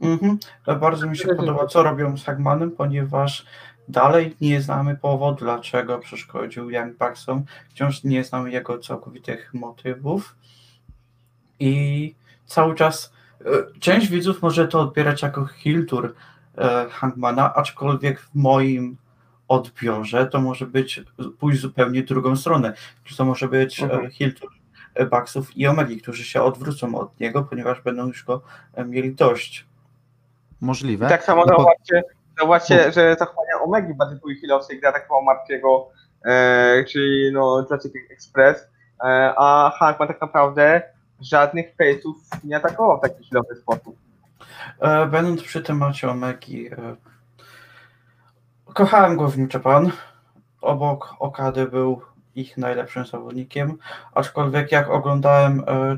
[0.00, 0.38] Mhm.
[0.80, 3.46] Bardzo mi się podoba, co robią z Hagmanem, ponieważ
[3.88, 7.44] dalej nie znamy powodu, dlaczego przeszkodził Young Bucksom.
[7.70, 10.36] Wciąż nie znamy jego całkowitych motywów.
[11.60, 12.14] I
[12.46, 13.44] cały czas e,
[13.80, 16.14] część widzów może to odbierać jako heel tour
[16.58, 18.96] e, Hangmana, aczkolwiek w moim
[19.48, 21.02] odbiorze, to może być
[21.38, 22.72] pójść zupełnie drugą stronę.
[23.04, 24.00] Czy to może być Mhm.
[24.00, 24.12] mhm.
[24.12, 24.48] Hilton,
[25.10, 28.42] Bucksów i Omegi, którzy się odwrócą od niego, ponieważ będą już go
[28.74, 29.69] e, mieli dość.
[30.60, 31.06] Możliwe.
[31.06, 32.02] I tak samo No zauważcie,
[32.38, 35.88] zauważcie że zachowania Omegi bardziej były healowskie, gra tak samo Martiego,
[36.24, 38.68] e, czyli no Jurassic Express,
[39.04, 40.82] e, a Hankman tak naprawdę
[41.20, 43.96] żadnych face'ów nie atakował w taki healowy sposób.
[44.80, 46.96] E, Będąc przy temacie Omegi, e,
[48.74, 49.90] kochałem go w Japan.
[50.60, 52.02] Obok Okady był
[52.34, 53.78] ich najlepszym zawodnikiem,
[54.14, 55.96] aczkolwiek jak oglądałem, e,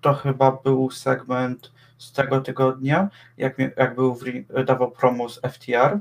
[0.00, 1.72] to chyba był segment
[2.02, 4.20] z tego tygodnia, jak, mi- jak był w,
[4.64, 6.00] dawał promo z FTR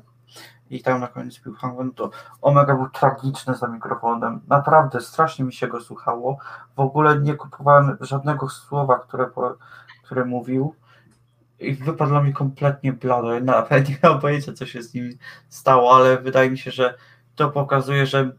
[0.70, 2.10] i tam na koniec był Hangman, to
[2.42, 4.42] Omega był tragiczny za mikrofonem.
[4.48, 6.38] Naprawdę strasznie mi się go słuchało.
[6.76, 9.30] W ogóle nie kupowałem żadnego słowa, które,
[10.04, 10.76] które mówił.
[11.60, 13.40] I wypadł dla mnie kompletnie blado.
[13.40, 15.18] Nawet nie mam pojęcia, co się z nim
[15.50, 16.98] stało, ale wydaje mi się, że
[17.36, 18.32] to pokazuje, że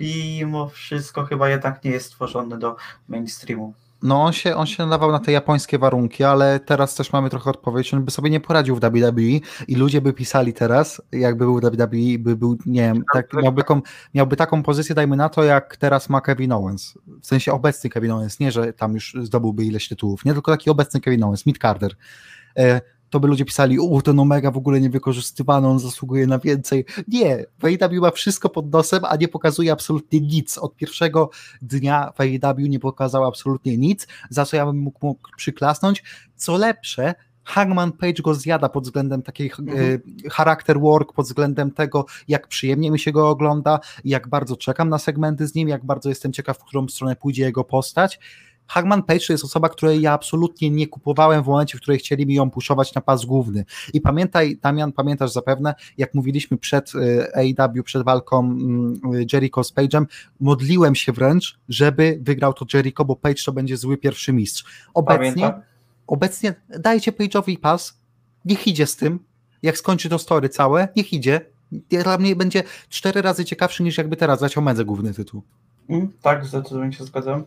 [0.00, 2.76] mimo wszystko chyba jednak nie jest stworzony do
[3.08, 3.74] mainstreamu.
[4.02, 7.50] No on się, on się nadawał na te japońskie warunki, ale teraz też mamy trochę
[7.50, 9.22] odpowiedź, on by sobie nie poradził w WWE
[9.68, 13.64] i ludzie by pisali teraz, jakby był w WWE, by był, nie wiem, tak, miałby,
[13.64, 13.82] kom,
[14.14, 18.10] miałby taką pozycję, dajmy na to, jak teraz ma Kevin Owens, w sensie obecny Kevin
[18.10, 21.58] Owens, nie, że tam już zdobyłby ileś tytułów, nie, tylko taki obecny Kevin Owens, Mid
[21.58, 21.96] Carter.
[23.16, 26.84] To by ludzie pisali, u, ten Omega w ogóle nie wykorzystywano, on zasługuje na więcej.
[27.08, 30.58] Nie, AEW ma wszystko pod nosem, a nie pokazuje absolutnie nic.
[30.58, 31.30] Od pierwszego
[31.62, 36.04] dnia AEW nie pokazał absolutnie nic, za co ja bym mógł, mógł przyklasnąć.
[36.36, 37.14] Co lepsze,
[37.44, 39.78] Hangman Page go zjada pod względem takiej Mhm.
[40.24, 44.88] e, charakter work, pod względem tego, jak przyjemnie mi się go ogląda, jak bardzo czekam
[44.88, 48.18] na segmenty z nim, jak bardzo jestem ciekaw, w którą stronę pójdzie jego postać.
[48.66, 52.26] Hangman Page to jest osoba, której ja absolutnie nie kupowałem w momencie, w której chcieli
[52.26, 53.64] mi ją puszować na pas główny.
[53.92, 59.00] I pamiętaj, Damian, pamiętasz zapewne, jak mówiliśmy przed e, AEW, przed walką mm,
[59.32, 60.04] Jericho z Page'em,
[60.40, 64.64] modliłem się wręcz, żeby wygrał to Jericho, bo Page to będzie zły pierwszy mistrz.
[64.94, 65.62] Obecnie, Pamiętam?
[66.06, 67.98] obecnie dajcie Page'owi pas,
[68.44, 69.18] niech idzie z tym,
[69.62, 71.40] jak skończy to story całe, niech idzie.
[71.90, 75.42] Dla mnie będzie cztery razy ciekawszy niż jakby teraz dać Omedze główny tytuł.
[75.88, 77.44] Mm, tak, zdecydowanie się zgadzam.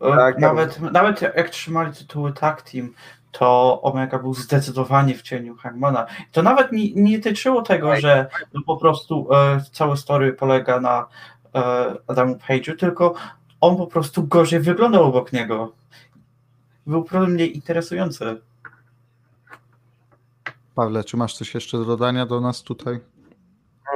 [0.00, 2.92] E, Tak, nawet, nawet jak trzymali tytuły tag team,
[3.32, 6.06] to Omega był zdecydowanie w cieniu Hangmana.
[6.32, 11.06] To nawet nie, nie tyczyło tego, że no po prostu e, cały story polega na
[11.54, 13.14] e, Adamu Page'u, tylko
[13.60, 15.72] on po prostu gorzej wyglądał obok niego.
[16.86, 18.40] Był problem mniej interesujący.
[20.74, 23.00] Pawle, czy masz coś jeszcze do dodania do nas tutaj?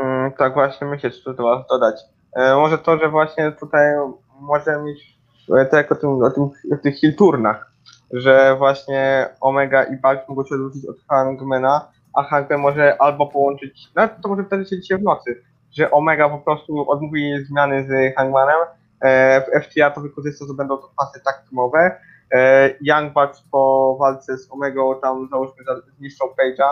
[0.03, 1.97] Mm, tak właśnie myślę, czy tu to dodać.
[2.37, 3.95] E, może to, że właśnie tutaj
[4.41, 7.72] może mieć tak jak o tym, o tym o tych hill turnach,
[8.12, 13.89] że właśnie Omega i Bugs mogą się odwrócić od Hangmana, a Hangman może albo połączyć,
[13.97, 18.14] no to może wtedy się dzisiaj w nocy, że Omega po prostu odmówi zmiany z
[18.16, 18.59] Hangmanem,
[19.01, 22.01] e, w FTA to wykorzysta, to będą to pasy tak teamowe,
[22.35, 26.68] e, Young Bucks po walce z Omegą tam załóżmy za- zniszczą Page'a,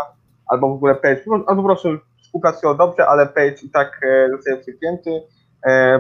[0.47, 1.89] albo w ogóle Page, albo po prostu
[2.23, 4.01] współpracują dobrze, ale Page i tak
[4.31, 5.23] zostaje przypięty,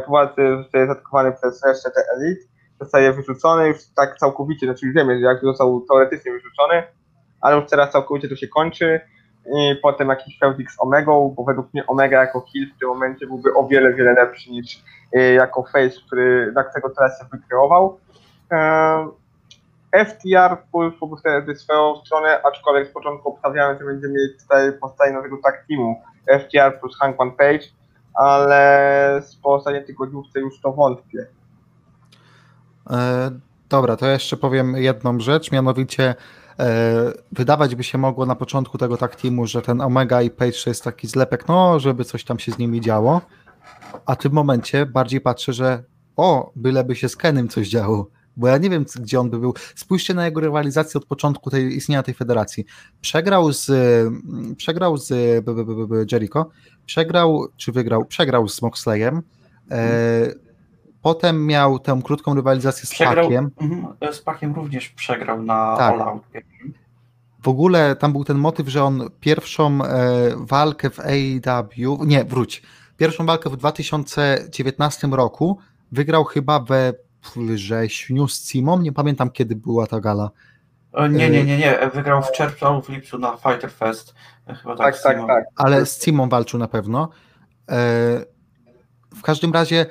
[0.07, 2.41] po walce zostaje zaatakowany przez resztę te Elite,
[2.81, 6.83] zostaje wyrzucony już tak całkowicie, znaczy wiemy, że jak został teoretycznie wyrzucony,
[7.41, 9.01] ale już teraz całkowicie to się kończy.
[9.57, 13.27] I potem jakiś feudzik z Omegą, bo według mnie Omega jako heal w tym momencie
[13.27, 17.99] byłby o wiele, wiele lepszy niż e, jako face, który, na którego teraz się wykreował.
[18.53, 19.09] E,
[19.93, 25.37] FTR pójść wtedy swoją stronę, aczkolwiek z początku obstawiałem, że będziemy mieć tutaj powstanie nowego
[25.43, 26.03] tag teamu.
[26.41, 27.65] FTR plus Hangman Page,
[28.19, 31.27] ale po ostatniej tygodniówce już to wątpię.
[32.91, 33.31] E,
[33.69, 36.15] dobra, to jeszcze powiem jedną rzecz, mianowicie
[36.59, 40.59] e, wydawać by się mogło na początku tego tak teamu, że ten Omega i Page
[40.67, 43.21] jest taki zlepek, no żeby coś tam się z nimi działo,
[44.07, 45.83] a w tym momencie bardziej patrzę, że
[46.17, 48.07] o, byleby się z Kenem coś działo,
[48.39, 49.55] bo ja nie wiem, gdzie on by był.
[49.75, 52.65] Spójrzcie na jego rywalizację od początku tej, istnienia tej federacji.
[53.01, 55.09] Przegrał z, mm, przegrał z
[55.45, 56.51] b, b, b, Jericho,
[56.87, 59.23] przegrał, czy wygrał, przegrał z Moxleyem,
[59.71, 60.33] e,
[61.03, 63.51] potem miał tę krótką rywalizację z Przegrał, Packiem.
[63.61, 65.95] mhm, z Pakiem również przegrał na Tak.
[65.95, 66.23] All Out.
[67.43, 72.63] W ogóle tam był ten motyw, że on pierwszą e, walkę w AEW, nie, wróć,
[72.97, 75.59] pierwszą walkę w 2019 roku
[75.93, 76.93] wygrał chyba we
[77.37, 80.31] wrześniu z Cimą, nie pamiętam kiedy była ta gala.
[81.11, 81.91] Nie, nie, nie, nie.
[81.95, 84.15] Wygrał w czerwcu albo w lipcu na Fighter Fest.
[84.47, 85.27] Chyba tak, Tak, tak, Simą.
[85.27, 85.45] tak.
[85.57, 87.09] ale z Cimą walczył na pewno.
[87.71, 87.77] E,
[89.17, 89.87] w każdym razie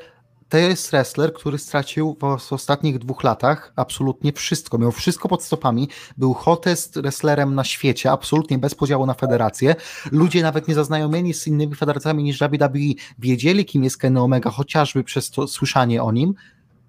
[0.49, 4.77] to jest wrestler, który stracił w, w ostatnich dwóch latach absolutnie wszystko.
[4.77, 5.89] Miał wszystko pod stopami.
[6.17, 9.75] Był hottest wrestlerem na świecie, absolutnie bez podziału na federację.
[10.11, 12.79] Ludzie nawet nie zaznajomieni z innymi federacjami niż WWE
[13.19, 16.33] wiedzieli, kim jest Kenny Omega, chociażby przez to słyszanie o nim.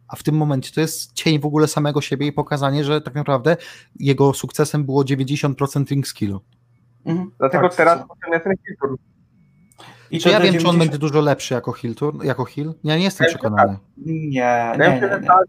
[0.09, 3.15] A w tym momencie to jest cień w ogóle samego siebie i pokazanie, że tak
[3.15, 3.57] naprawdę
[4.01, 6.41] jego sukcesem było 90% ring skillu.
[7.05, 8.99] Mhm, Dlatego tak, teraz potrzebny jest kiltur.
[10.11, 12.75] I Czy ja wiem, czy on 90 będzie dużo lepszy jako heel, tur- jako heel?
[12.85, 13.79] Ja nie jestem myślę, przekonany.
[13.97, 15.27] Nie, Ja nie, nie, że nie.
[15.27, 15.45] tak,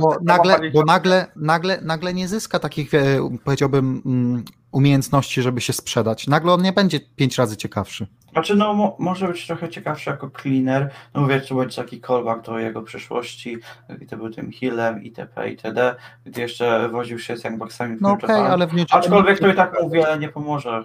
[0.00, 3.00] Bo nagle, bo nagle, nagle, nagle nie zyska takich, e,
[3.44, 6.26] powiedziałbym, mm, umiejętności, żeby się sprzedać.
[6.26, 8.06] Nagle on nie będzie pięć razy ciekawszy.
[8.32, 12.46] Znaczy, no mo, może być trochę ciekawszy jako cleaner, no mówię, to będzie taki callback
[12.46, 13.58] do jego przyszłości,
[13.98, 15.50] gdy był tym healem itp.
[15.50, 18.52] itd., gdy jeszcze woził się z Young Bucksami w No okej, Japan.
[18.52, 20.84] ale w Aczkolwiek to i tak mu wiele nie pomoże.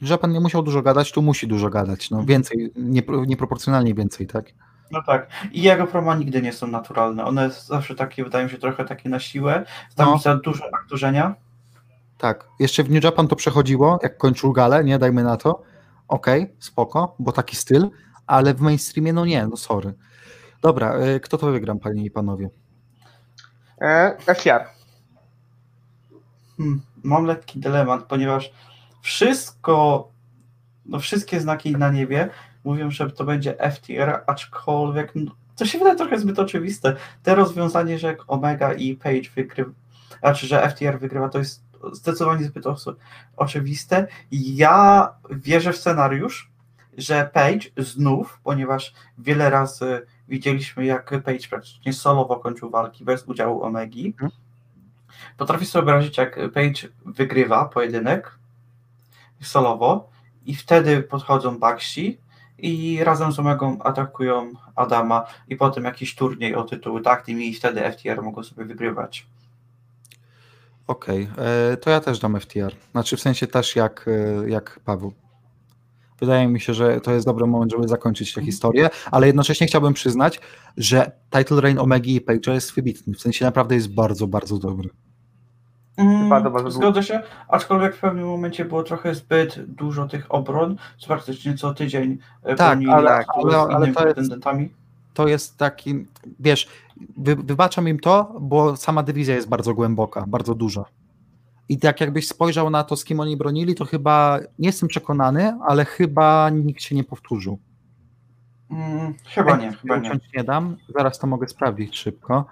[0.00, 2.10] Japan nie musiał dużo gadać, tu musi dużo gadać.
[2.10, 4.46] No więcej, niepro, nieproporcjonalnie więcej, tak?
[4.90, 5.28] No tak.
[5.52, 7.24] I jego promo nigdy nie są naturalne.
[7.24, 9.64] One zawsze takie, wydają mi się, trochę takie na siłę.
[9.94, 10.18] Tam No.
[10.18, 11.34] za dużo aktorzenia.
[12.18, 12.48] Tak.
[12.60, 15.62] Jeszcze w New Japan to przechodziło, jak kończył galę, nie, dajmy na to.
[16.08, 17.90] Okej, spoko, bo taki styl,
[18.26, 19.94] ale w mainstreamie no nie, no sorry.
[20.62, 22.50] Dobra, e, kto to wygra, panie i panowie?
[23.80, 24.64] E, FTR.
[26.56, 28.52] Hmm, mam lekki dylemat, ponieważ
[29.08, 30.08] wszystko,
[30.86, 32.28] no wszystkie znaki na niebie
[32.64, 36.96] mówią, że to będzie FTR, aczkolwiek no, to się wydaje trochę zbyt oczywiste.
[37.22, 39.70] Te rozwiązanie, że jak Omega i Page wygrywa,
[40.20, 41.62] znaczy, że FTR wygrywa, to jest
[41.92, 42.64] zdecydowanie zbyt
[43.36, 44.06] oczywiste.
[44.30, 46.50] Ja wierzę w scenariusz,
[46.98, 53.62] że Page znów, ponieważ wiele razy widzieliśmy, jak Page praktycznie solowo kończył walki bez udziału
[53.62, 54.14] Omegi,
[55.36, 58.38] Potrafię sobie wyobrazić, jak Page wygrywa pojedynek
[59.40, 60.10] solowo
[60.46, 62.20] i wtedy podchodzą Baxi
[62.58, 67.54] i razem z Omegą atakują Adama i potem jakiś turniej o tytuły tag team i
[67.54, 69.26] wtedy FTR mogą sobie wygrywać.
[70.86, 72.74] Okej, e, to ja też dam FTR.
[72.92, 75.12] Znaczy w sensie też jak, e, jak Paweł.
[76.20, 79.94] Wydaje mi się, że to jest dobry moment, żeby zakończyć tę historię, ale jednocześnie chciałbym
[79.94, 80.40] przyznać,
[80.76, 83.14] że title reign Omegi i Page'a jest wybitny.
[83.14, 84.88] W sensie naprawdę jest bardzo, bardzo dobry.
[85.98, 91.54] Mm, zgodzę się, aczkolwiek w pewnym momencie było trochę zbyt dużo tych obron, co praktycznie
[91.54, 94.32] co tydzień e, Tak, ale- ale- ale to jest-.
[95.14, 96.06] To jest taki,
[96.40, 96.68] wiesz,
[97.16, 100.84] wy, wybaczam im to, bo sama dywizja jest bardzo głęboka, bardzo duża.
[101.68, 105.58] I tak jakbyś spojrzał na to, z kim oni bronili, to chyba, nie jestem przekonany,
[105.66, 107.58] ale chyba nikt się nie powtórzył.
[108.70, 110.08] Mm, chyba nie, chyba nie.
[110.08, 112.44] Uciąć nie dam, zaraz to mogę sprawdzić szybko,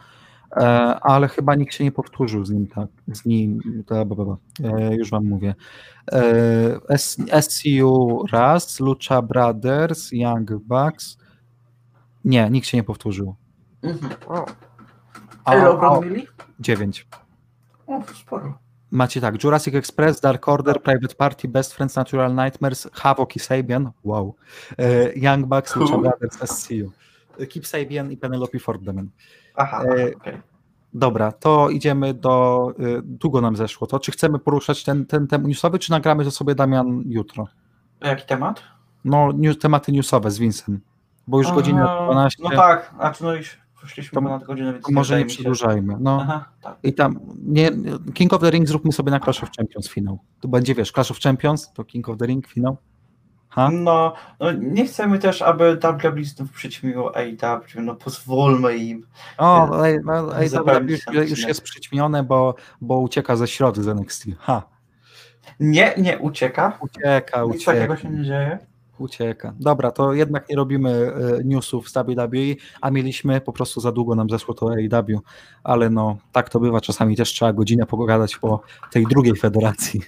[1.01, 4.36] ale chyba nikt się nie powtórzył z nim tak, z nim, bla, bla, bla.
[4.64, 5.55] E, już wam mówię.
[6.12, 6.98] E,
[7.43, 11.18] SCU raz, Lucha Brothers, Young Bucks,
[12.24, 13.35] nie, nikt się nie powtórzył.
[13.82, 14.12] Mhm.
[15.47, 16.27] Ile mieli?
[16.60, 17.06] dziewięć.
[17.86, 18.59] O, sporo.
[18.90, 23.90] Macie tak, Jurassic Express, Dark Order, Private Party, Best Friends, Natural Nightmares, Havok i Sabian,
[24.05, 24.35] wow,
[24.78, 25.98] e, Young Bucks, Lucha.
[25.98, 26.93] Brothers, SCU,
[27.39, 29.10] E, Keep Sabian i Penelope Ford Demon.
[29.57, 30.41] Aha, E, okej.
[30.95, 32.69] Dobra, to idziemy do.
[32.81, 34.01] y, Długo nam zeszło to.
[34.01, 37.47] Czy chcemy poruszać ten, ten temat newsowy, czy nagramy to sobie Damian jutro?
[38.01, 38.62] A Jaki temat?
[39.05, 40.81] No, news, tematy newsowe z Vincem.
[41.27, 42.43] Bo już godzina A, 12.
[42.43, 45.97] No tak, znaczy no już poszliśmy ponad godzinę, więc może nie przedłużajmy.
[46.01, 46.77] No Aha, tak.
[46.83, 47.20] i tam.
[47.47, 47.70] Nie,
[48.15, 50.19] King of the Ring zróbmy sobie na Clash of Champions finał.
[50.41, 52.77] To będzie wiesz, Clash of Champions, to King of the Ring finał.
[53.73, 59.07] No, no nie chcemy też, aby WWE znów przyćmiło AEW, no pozwólmy im.
[59.39, 59.70] O,
[60.05, 64.24] no, Zapełnić już, już jest przyćmione, bo, bo ucieka ze środy z NXT.
[64.39, 64.62] Ha,
[65.61, 66.78] Nie, nie ucieka.
[66.81, 67.73] ucieka, Nic ucieka.
[67.73, 68.59] takiego się nie dzieje.
[68.99, 69.53] Ucieka.
[69.61, 74.15] Dobra, to jednak nie robimy e, newsów z WWE, a mieliśmy po prostu za długo
[74.15, 75.20] nam zeszło to AEW,
[75.65, 78.61] ale no tak to bywa, czasami też trzeba godzinę pogadać o
[78.93, 80.01] tej drugiej federacji,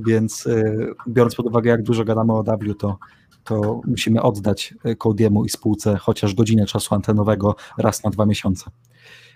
[0.00, 0.64] więc e,
[1.08, 2.98] biorąc pod uwagę jak dużo gadamy o W, to,
[3.44, 8.70] to musimy oddać e, Cody'emu i spółce chociaż godzinę czasu antenowego raz na dwa miesiące.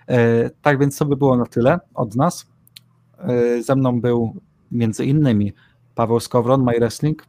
[0.07, 2.47] E, Tak więc to by było na tyle od nas.
[3.61, 4.35] Ze mną był
[4.71, 5.53] między innymi
[5.95, 7.25] Paweł Skowron, My Wrestling,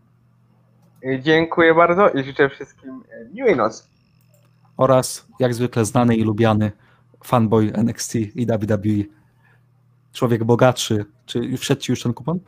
[1.23, 3.03] Dziękuję bardzo i życzę wszystkim
[3.35, 3.83] miłej nocy.
[4.77, 6.73] oraz jak zwykle znany i lubiany
[7.25, 9.05] fanboy NXT i WWE.
[10.13, 11.05] Człowiek bogatszy.
[11.27, 12.39] Czy wszedł ci już ten kupon?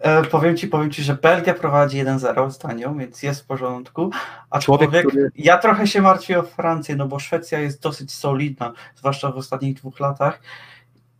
[0.00, 4.10] E, powiem ci, powiem ci, że Belgia prowadzi 1-0 z Danią, więc jest w porządku.
[4.50, 8.72] Aczkolwiek Człowiek, który- ja trochę się martwię o Francję, no bo Szwecja jest dosyć solidna,
[8.96, 10.40] zwłaszcza w ostatnich dwóch latach.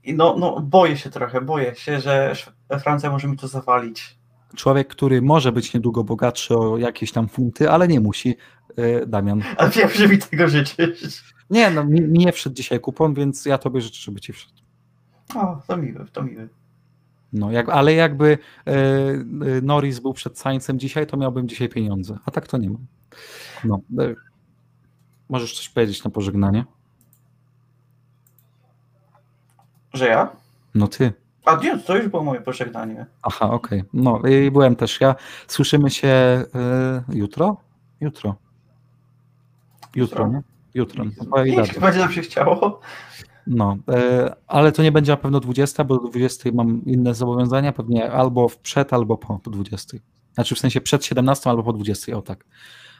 [0.04, 2.32] I no, no boję się trochę, boję się, że
[2.80, 4.18] Francja może mi to zawalić.
[4.56, 8.36] człowiek, który może być niedługo bogatszy o jakieś tam funty, ale nie musi.
[8.76, 9.42] E, Damian.
[9.56, 11.34] A pierwszy mi tego życzysz.
[11.50, 14.52] Nie, no mi, mi nie wszedł dzisiaj kupon, więc ja tobie życzę, żeby ci wszedł.
[15.34, 16.48] O, to miłe, to miłe.
[17.32, 18.74] No, jak, ale jakby e, e,
[19.62, 22.78] Norris był przed Sańcem dzisiaj, to miałbym dzisiaj pieniądze, a tak to nie ma.
[23.64, 24.14] No, e,
[25.28, 26.64] możesz coś powiedzieć na pożegnanie?
[29.92, 30.30] Że ja?
[30.74, 31.12] No ty.
[31.44, 33.06] A nie, to już było moje pożegnanie.
[33.22, 33.84] Aha, okej.
[33.92, 35.14] No i byłem też ja.
[35.46, 36.44] Słyszymy się e,
[37.08, 37.56] jutro?
[38.00, 38.34] Jutro.
[39.94, 40.28] Jutro, Jutro.
[40.28, 40.42] nie?
[40.74, 41.04] Jutro.
[41.80, 42.80] Będzie nam się chciało.
[43.48, 47.72] No, e, ale to nie będzie na pewno 20, bo do 20 mam inne zobowiązania,
[47.72, 49.98] pewnie albo przed, albo po, po 20.
[50.34, 52.44] Znaczy w sensie przed 17 albo po 20, o tak.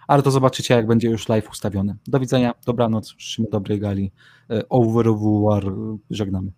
[0.08, 1.96] Ale to zobaczycie, jak będzie już live ustawiony.
[2.06, 4.12] Do widzenia, dobranoc, życzymy dobrej gali.
[4.50, 4.62] E,
[5.02, 5.64] revoir,
[6.10, 6.52] żegnamy.